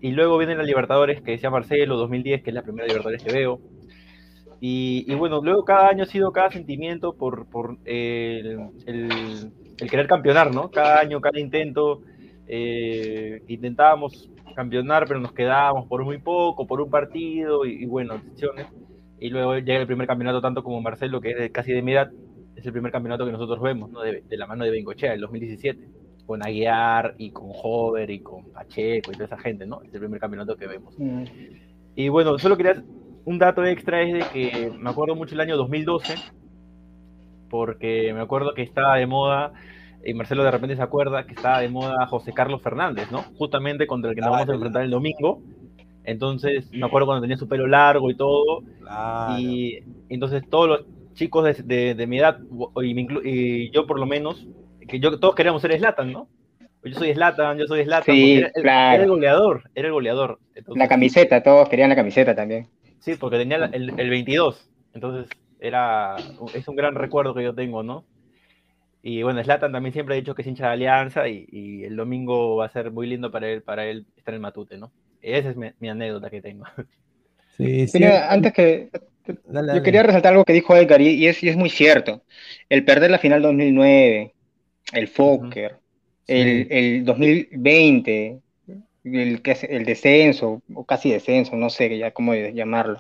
[0.01, 3.33] Y luego vienen las Libertadores, que decía Marcelo, 2010, que es la primera Libertadores que
[3.33, 3.61] veo.
[4.61, 9.91] Y, y, bueno, luego cada año ha sido cada sentimiento por, por el, el, el,
[9.91, 10.71] querer campeonar, ¿no?
[10.71, 12.03] Cada año, cada intento,
[12.47, 18.19] eh, intentábamos campeonar, pero nos quedábamos por muy poco, por un partido, y, y, bueno,
[18.19, 18.67] decisiones.
[19.19, 21.93] Y luego llega el primer campeonato, tanto como Marcelo, que es de, casi de mi
[21.93, 22.11] edad,
[22.57, 24.01] es el primer campeonato que nosotros vemos, ¿no?
[24.01, 25.89] De, de la mano de Bengochea, el 2017,
[26.27, 29.83] con Aguiar y con Hover y con Pacheco y toda esa gente, ¿no?
[29.83, 30.95] Es el primer campeonato que vemos.
[30.99, 31.25] Mm.
[31.97, 32.83] Y bueno, solo quería
[33.25, 36.15] un dato extra es de que me acuerdo mucho el año 2012,
[37.55, 39.53] porque me acuerdo que estaba de moda,
[40.05, 43.23] y Marcelo de repente se acuerda que estaba de moda José Carlos Fernández, ¿no?
[43.39, 45.41] Justamente contra el que nos vamos a enfrentar el domingo.
[46.03, 48.65] Entonces, me acuerdo cuando tenía su pelo largo y todo.
[48.81, 49.39] Claro.
[49.39, 52.41] Y entonces todos los chicos de, de, de mi edad,
[52.83, 54.49] y, y, yo por lo menos,
[54.89, 56.27] que yo todos queríamos ser Slatan, ¿no?
[56.83, 58.17] Yo soy Slatan, yo soy Slatan.
[58.17, 58.95] Sí, era, claro.
[58.95, 60.41] era, el goleador, era el goleador.
[60.57, 62.67] Entonces, la camiseta, todos querían la camiseta también.
[62.99, 64.69] Sí, porque tenía el, el, 22.
[64.93, 65.29] Entonces,
[65.67, 66.17] era
[66.55, 68.05] es un gran recuerdo que yo tengo, ¿no?
[69.03, 71.95] Y bueno, Slatan también siempre ha dicho que es hincha de Alianza y, y, el
[71.95, 74.93] domingo va a ser muy lindo para él, para él estar en Matute, ¿no?
[75.21, 76.65] Esa es mi, mi anécdota que tengo.
[77.57, 77.99] Sí, sí.
[77.99, 78.91] Mira, antes que.
[79.47, 79.75] Dale, dale.
[79.77, 82.23] Yo quería resaltar algo que dijo Edgar y, y, es, y es muy cierto.
[82.69, 84.35] El perder la final 2009,
[84.93, 85.81] el Fokker, uh -huh.
[86.27, 88.41] el, el 2020,
[89.05, 92.99] el, el descenso, o casi descenso, no sé ya cómo llamarlo.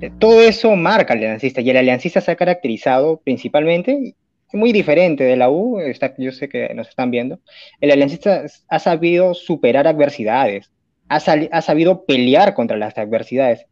[0.00, 4.14] Eh, todo eso marca al aliancista y el aliancista se ha caracterizado principalmente,
[4.52, 7.40] muy diferente de la U, está, yo sé que nos están viendo,
[7.80, 10.70] el aliancista ha sabido superar adversidades,
[11.08, 11.20] ha,
[11.60, 13.66] sabido pelear contra las adversidades,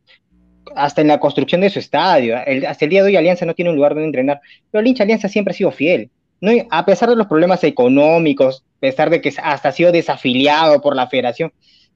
[0.76, 3.70] hasta en la construcción de su estadio, hasta el día de hoy Alianza no tiene
[3.70, 4.40] un lugar donde entrenar,
[4.70, 6.10] pero el hincha Alianza siempre ha sido fiel,
[6.42, 10.82] no, a pesar de los problemas económicos, a pesar de que hasta ha sido desafiliado
[10.82, 11.52] por la federación,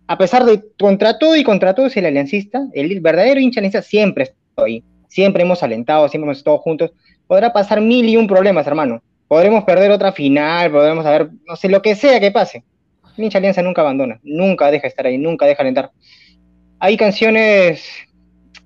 [0.07, 3.83] a pesar de contra todo y contra todo es el aliancista, el verdadero hincha aliancista
[3.83, 6.93] siempre está ahí, siempre hemos alentado, siempre hemos estado juntos,
[7.27, 11.69] podrá pasar mil y un problemas, hermano, podremos perder otra final, podremos haber, no sé,
[11.69, 12.63] lo que sea que pase,
[13.19, 15.91] el hincha alianza nunca abandona, nunca deja de estar ahí, nunca deja de alentar.
[16.79, 17.85] Hay canciones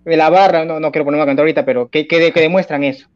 [0.05, 2.85] de la barra, no, no quiero ponerme a cantar ahorita, pero que, que, que demuestran
[2.85, 3.09] eso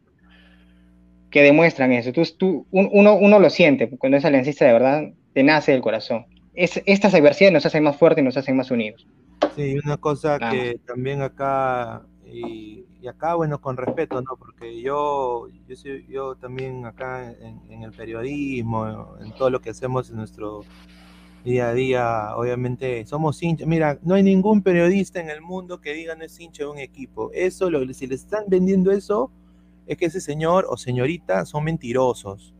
[1.35, 2.13] que demuestran eso.
[2.13, 5.03] Tú, tú, uno, uno lo siente, cuando es aliancista de verdad,
[5.33, 6.27] te nace del corazón.
[6.53, 9.05] Es, estas adversidades nos hacen más fuertes y nos hacen más unidos.
[9.53, 14.37] Sí, una cosa que también acá, y, acá, bueno, con respeto, ¿no?
[14.39, 17.29] Porque yo, yo, soy, yo también acá
[17.69, 20.61] en, el periodismo, en todo lo que hacemos en nuestro
[21.43, 23.67] día a día, obviamente somos hinchas.
[23.67, 26.79] Mira, no hay ningún periodista en el mundo que diga no es hincha de un
[26.79, 27.29] equipo.
[27.33, 29.33] Eso, lo, si le están vendiendo eso,
[29.87, 32.53] es que ese señor o señorita son mentirosos.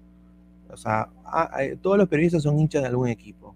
[0.69, 3.56] O sea, ah, eh, todos los periodistas son hinchas de algún equipo.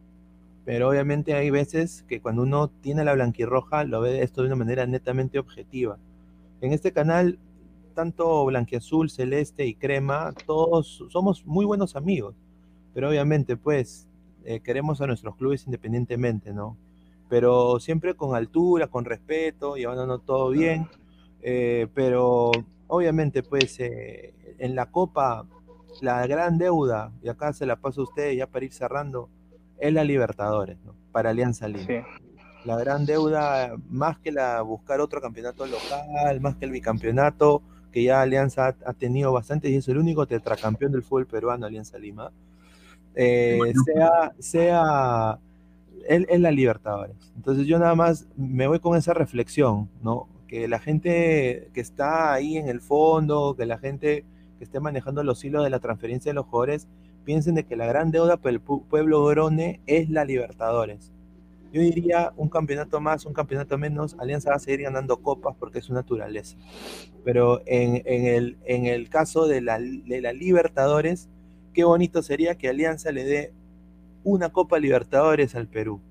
[0.65, 4.55] Pero obviamente hay veces que cuando uno tiene la blanquirroja lo ve esto de una
[4.55, 5.97] manera netamente objetiva.
[6.61, 7.39] En este canal,
[7.95, 12.35] tanto blanquiazul, celeste y crema, todos somos muy buenos amigos.
[12.93, 14.07] Pero obviamente, pues,
[14.45, 16.77] eh, queremos a nuestros clubes independientemente, ¿no?
[17.29, 20.87] Pero siempre con altura, con respeto, llevándonos todo bien.
[21.41, 22.51] Eh, pero
[22.90, 25.45] obviamente, pues eh, en la Copa,
[26.02, 29.30] la gran deuda, y acá se la paso a ustedes ya para ir cerrando,
[29.78, 30.94] es la Libertadores, ¿no?
[31.11, 32.06] Para Alianza Lima.
[32.66, 37.61] La gran deuda, más que la buscar otro campeonato local, más que el bicampeonato,
[37.91, 41.98] que ya Alianza ha, tenido bastante y es el único tetracampeón del fútbol peruano, Alianza
[41.98, 42.32] Lima,
[43.16, 45.40] eh, sea, sea
[46.07, 47.16] es la Libertadores.
[47.36, 50.28] Entonces yo nada más me voy con esa reflexión, ¿no?
[50.49, 54.26] Que la gente que está ahí en el fondo, que la gente
[54.57, 56.88] que esté manejando los hilos de la transferencia de los jugadores,
[57.23, 61.11] piensen de que la gran deuda para el pueblo grone es la Libertadores.
[61.71, 65.80] Yo diría un campeonato más, un campeonato menos, Alianza va a seguir ganando copas porque
[65.80, 66.57] es su naturaleza.
[67.23, 71.30] Pero en, el, en el caso de la, de la Libertadores,
[71.73, 73.53] qué bonito sería que Alianza le dé
[74.23, 76.01] una Copa Libertadores al Perú.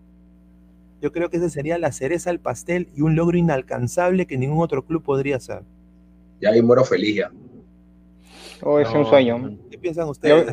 [1.00, 4.62] Yo creo que esa sería la cereza al pastel y un logro inalcanzable que ningún
[4.62, 5.62] otro club podría hacer.
[6.40, 7.30] Ya hay muero feliz ya.
[8.62, 9.56] Oh, es un sueño.
[9.70, 10.46] ¿Qué piensan ustedes?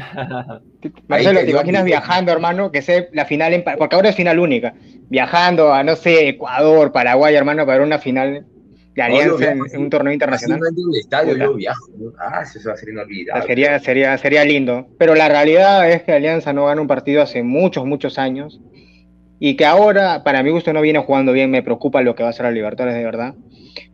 [1.07, 2.71] Marcelo, ¿te imaginas viajando, hermano?
[2.71, 4.75] Que sea la final, en, porque ahora es final única.
[5.09, 8.45] Viajando a, no sé, Ecuador, Paraguay, hermano, para una final
[8.93, 10.59] de alianza en, un torneo internacional.
[10.59, 11.87] En el estadio yo viajo.
[12.19, 13.47] Ah, eso va a ser inolvidable.
[13.47, 14.87] Sería, sería, sería lindo.
[14.99, 18.61] Pero la realidad es que Alianza no gana un partido hace muchos, muchos años
[19.39, 22.29] y que ahora, para mi gusto, no viene jugando bien, me preocupa lo que va
[22.29, 23.35] a ser la Libertadores, de verdad.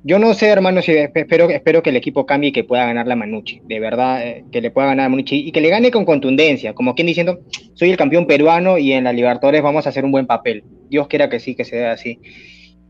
[0.03, 3.07] Yo no sé, hermano, si espero, espero que el equipo cambie y que pueda ganar
[3.07, 5.89] la Manucci, de verdad, eh, que le pueda ganar a Manucci y que le gane
[5.89, 7.39] con contundencia, como quien diciendo,
[7.73, 10.63] soy el campeón peruano y en la Libertadores vamos a hacer un buen papel.
[10.89, 12.19] Dios quiera que sí, que se dé así.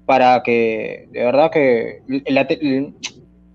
[0.05, 2.47] Para que, de verdad, que la,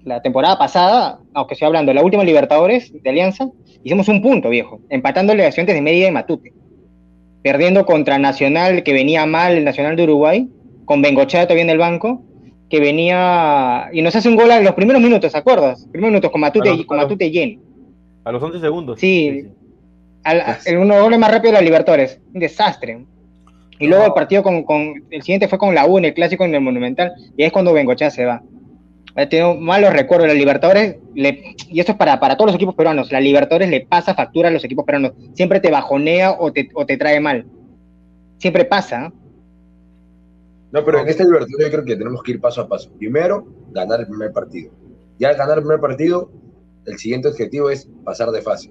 [0.05, 3.51] la temporada pasada, aunque estoy hablando, la última Libertadores de Alianza,
[3.85, 6.53] hicimos un punto, viejo, empatándole a Estudiantes de Mérida y Matute
[7.47, 10.49] perdiendo contra Nacional, que venía mal, el Nacional de Uruguay,
[10.85, 12.21] con Bengochea todavía en el banco,
[12.69, 15.87] que venía y nos hace un gol en los primeros minutos, ¿te acuerdas?
[15.93, 17.63] Primeros minutos con Matute, y con Matute lleno.
[18.25, 18.99] A los 11 segundos.
[18.99, 19.47] Sí,
[20.65, 23.05] el uno gol más rápido de la Libertadores, un desastre.
[23.79, 26.45] Y luego el partido con, con, el siguiente fue con la U en el clásico
[26.45, 28.43] en el Monumental, y es cuando Bengochea se va
[29.17, 30.29] ha tenido malos recuerdos.
[30.29, 34.15] La Libertadores, y esto es para, para todos los equipos peruanos, la Libertadores le pasa
[34.15, 35.13] factura a los equipos peruanos.
[35.35, 37.47] Siempre te bajonea o te, o te trae mal.
[38.39, 39.13] Siempre pasa.
[40.73, 42.91] No, pero en esta Libertadores yo creo que tenemos que ir paso a paso.
[42.99, 44.73] Primero, ganar el primer partido.
[45.19, 46.31] Ya al ganar el primer partido,
[46.85, 48.71] el siguiente objetivo es pasar de fase.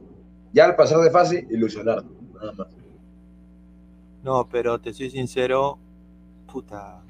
[0.53, 2.03] Ya al pasar de fase, ilusionar.
[2.35, 2.67] Nada más.
[4.23, 5.77] No, pero te soy sincero,
[6.51, 7.03] puta,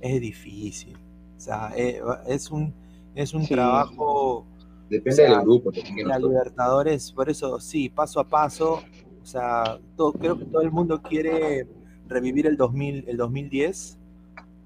[0.00, 0.96] es difícil.
[1.38, 2.74] O sea, eh, es un,
[3.14, 4.44] es un trabajo...
[4.90, 5.70] Depende del grupo.
[6.04, 8.82] La Libertadores, por eso sí, paso a paso.
[9.22, 11.68] O sea, todo, creo que todo el mundo quiere
[12.08, 13.98] revivir el, 2000, el 2010,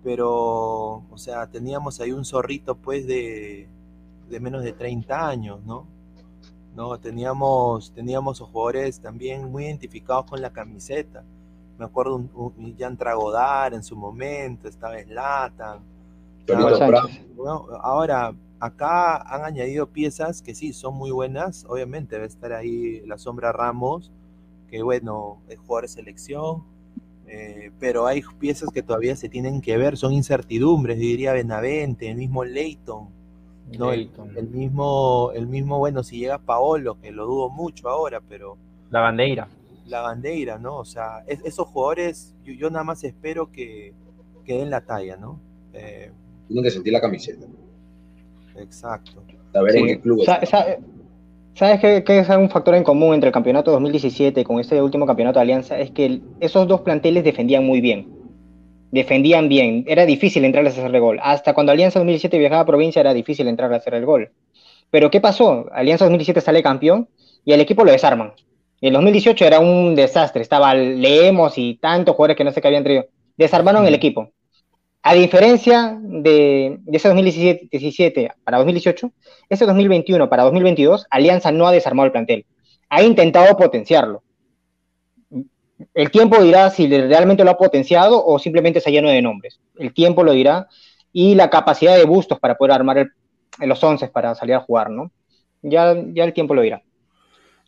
[0.03, 3.69] pero, o sea, teníamos ahí un zorrito pues de,
[4.31, 5.87] de menos de 30 años, ¿no?
[6.75, 6.99] ¿no?
[6.99, 11.23] Teníamos, teníamos jugadores también muy identificados con la camiseta.
[11.79, 15.92] Me acuerdo un, un Jan Tragodar en su momento, estaba Slatan.
[16.47, 17.09] Bravo.
[17.37, 21.65] Bueno, ahora, acá han añadido piezas que sí, son muy buenas.
[21.69, 24.11] Obviamente debe estar ahí la sombra Ramos,
[24.69, 26.65] que bueno, es jugador de selección.
[27.27, 32.17] eh, pero hay piezas que todavía se tienen que ver, son incertidumbres, diría Benavente, el
[32.17, 33.09] mismo Leighton,
[33.79, 33.91] ¿no?
[33.93, 34.37] El, Leighton.
[34.37, 38.59] el mismo, el mismo, bueno, si llega Paolo, que lo dudo mucho ahora, pero
[38.91, 39.49] La bandeira.
[39.87, 40.77] la bandera, ¿no?
[40.77, 43.95] O sea, es- esos jugadores, yo, yo nada más espero que,
[44.45, 45.41] que den la talla, ¿no?
[45.73, 46.11] Eh,
[46.53, 47.47] Tienen que sentir la camiseta.
[48.59, 49.23] exacto.
[49.53, 49.89] Saber en Sí.
[49.89, 50.47] qué club Sa- está.
[50.47, 50.77] sa-
[51.55, 55.05] ¿Sabes qué, qué es un factor en común entre el campeonato 2017 con este último
[55.07, 55.79] campeonato de Alianza?
[55.79, 58.09] Es que el- esos dos planteles defendían muy bien.
[58.91, 59.85] Defendían bien.
[59.87, 61.19] Era difícil entrarles a hacer el gol.
[61.23, 64.31] Hasta cuando Alianza 2017 viajaba a provincia era difícil entrar a hacer el gol.
[64.91, 65.67] Pero ¿qué pasó?
[65.73, 67.09] Alianza 2017 sale campeón
[67.45, 68.33] y el equipo lo desarman.
[68.81, 70.41] Y el 2018 era un desastre.
[70.43, 73.07] Estaba Leemos y tantos jugadores que no sé qué habían traído.
[73.37, 74.31] Desarmaron el equipo.
[75.05, 79.13] A diferencia de, de ese 2017 17 para 2018,
[79.49, 82.47] ese 2021 para 2022, Alianza no ha desarmado el plantel.
[82.89, 84.23] Ha intentado potenciarlo.
[85.95, 89.61] El tiempo dirá si realmente lo ha potenciado o simplemente se lleno de nombres.
[89.77, 90.69] El tiempo lo dirá
[91.13, 93.09] y la capacidad de bustos para poder armar
[93.59, 95.11] los once para salir a jugar, ¿no?
[95.63, 96.83] Ya, ya el tiempo lo dirá.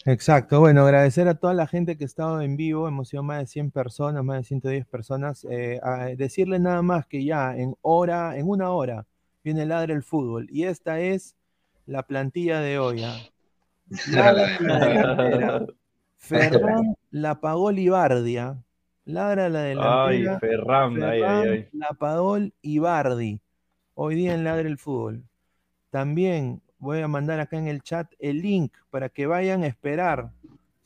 [0.07, 3.39] Exacto, bueno, agradecer a toda la gente que ha estado en vivo, hemos sido más
[3.39, 7.75] de 100 personas, más de 110 personas, eh, a decirle nada más que ya en
[7.81, 9.07] hora, en una hora,
[9.43, 11.37] viene Ladre el Fútbol, y esta es
[11.87, 13.03] la plantilla de hoy.
[13.03, 13.17] ¿ah?
[14.11, 15.67] Ladra la delantera,
[16.19, 18.63] Ferran la pagó Libardia,
[19.07, 19.69] Ladra la Ay,
[20.19, 21.69] delantera, Ferran, ay, ay, Ferran ay.
[21.73, 23.41] Lapadol y Bardi.
[23.95, 25.25] Hoy día en Ladre el Fútbol.
[25.91, 30.31] También voy a mandar acá en el chat el link para que vayan a esperar.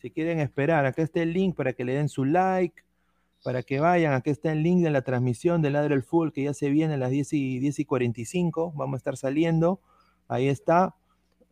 [0.01, 2.85] Si quieren esperar, acá está el link para que le den su like,
[3.43, 4.13] para que vayan.
[4.15, 6.95] Acá está el link de la transmisión de Ladre el Fútbol que ya se viene
[6.95, 8.73] a las 10 y, 10 y 45.
[8.77, 9.81] Vamos a estar saliendo.
[10.29, 10.95] Ahí está.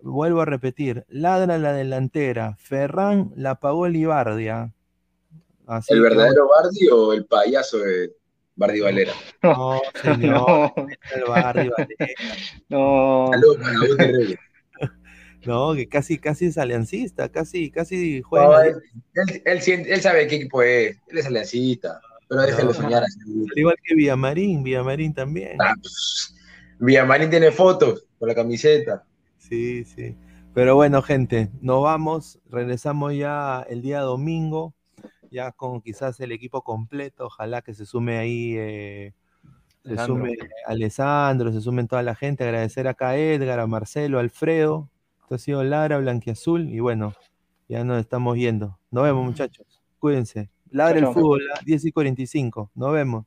[0.01, 1.05] Vuelvo a repetir.
[1.09, 2.57] Ladra la delantera.
[2.57, 4.73] Ferran la pagó Libardia.
[5.67, 8.13] Así ¿El verdadero Bardi o el payaso de
[8.59, 9.13] Bardi Valera?
[9.43, 10.19] No, señor.
[10.31, 10.75] No,
[11.15, 12.15] el Bardi Valera.
[12.69, 13.29] no.
[13.33, 14.39] Saludos para Reyes.
[15.45, 18.47] No, que casi, casi es aliancista, casi, casi juega.
[18.47, 18.75] No, él,
[19.15, 23.21] él, él siente- él sabe qué equipo es, él es aliancista, pero déjenlo soñar así.
[23.53, 25.57] Al igual que Villamarín, Villamarín también.
[25.61, 26.35] Ah, pues,
[26.81, 29.05] Villamarín tiene fotos con la camiseta.
[29.39, 30.17] Sí, sí.
[30.53, 34.75] Pero bueno, gente, nos vamos, regresamos ya el día domingo,
[35.37, 39.13] ya con quizás el equipo completo, ojalá que se sume ahí, eh,
[39.85, 40.35] se sume
[40.67, 44.89] Alessandro, se sumen toda la gente, agradecer acá a Edgar, a Marcelo, a Alfredo,
[45.21, 47.13] esto ha sido Lara, Blanquiazul, y bueno,
[47.69, 48.79] ya nos estamos yendo.
[48.91, 49.67] Nos vemos muchachos,
[49.99, 50.49] cuídense.
[50.71, 53.27] Ladra el fútbol, a 10 y 45, nos vemos.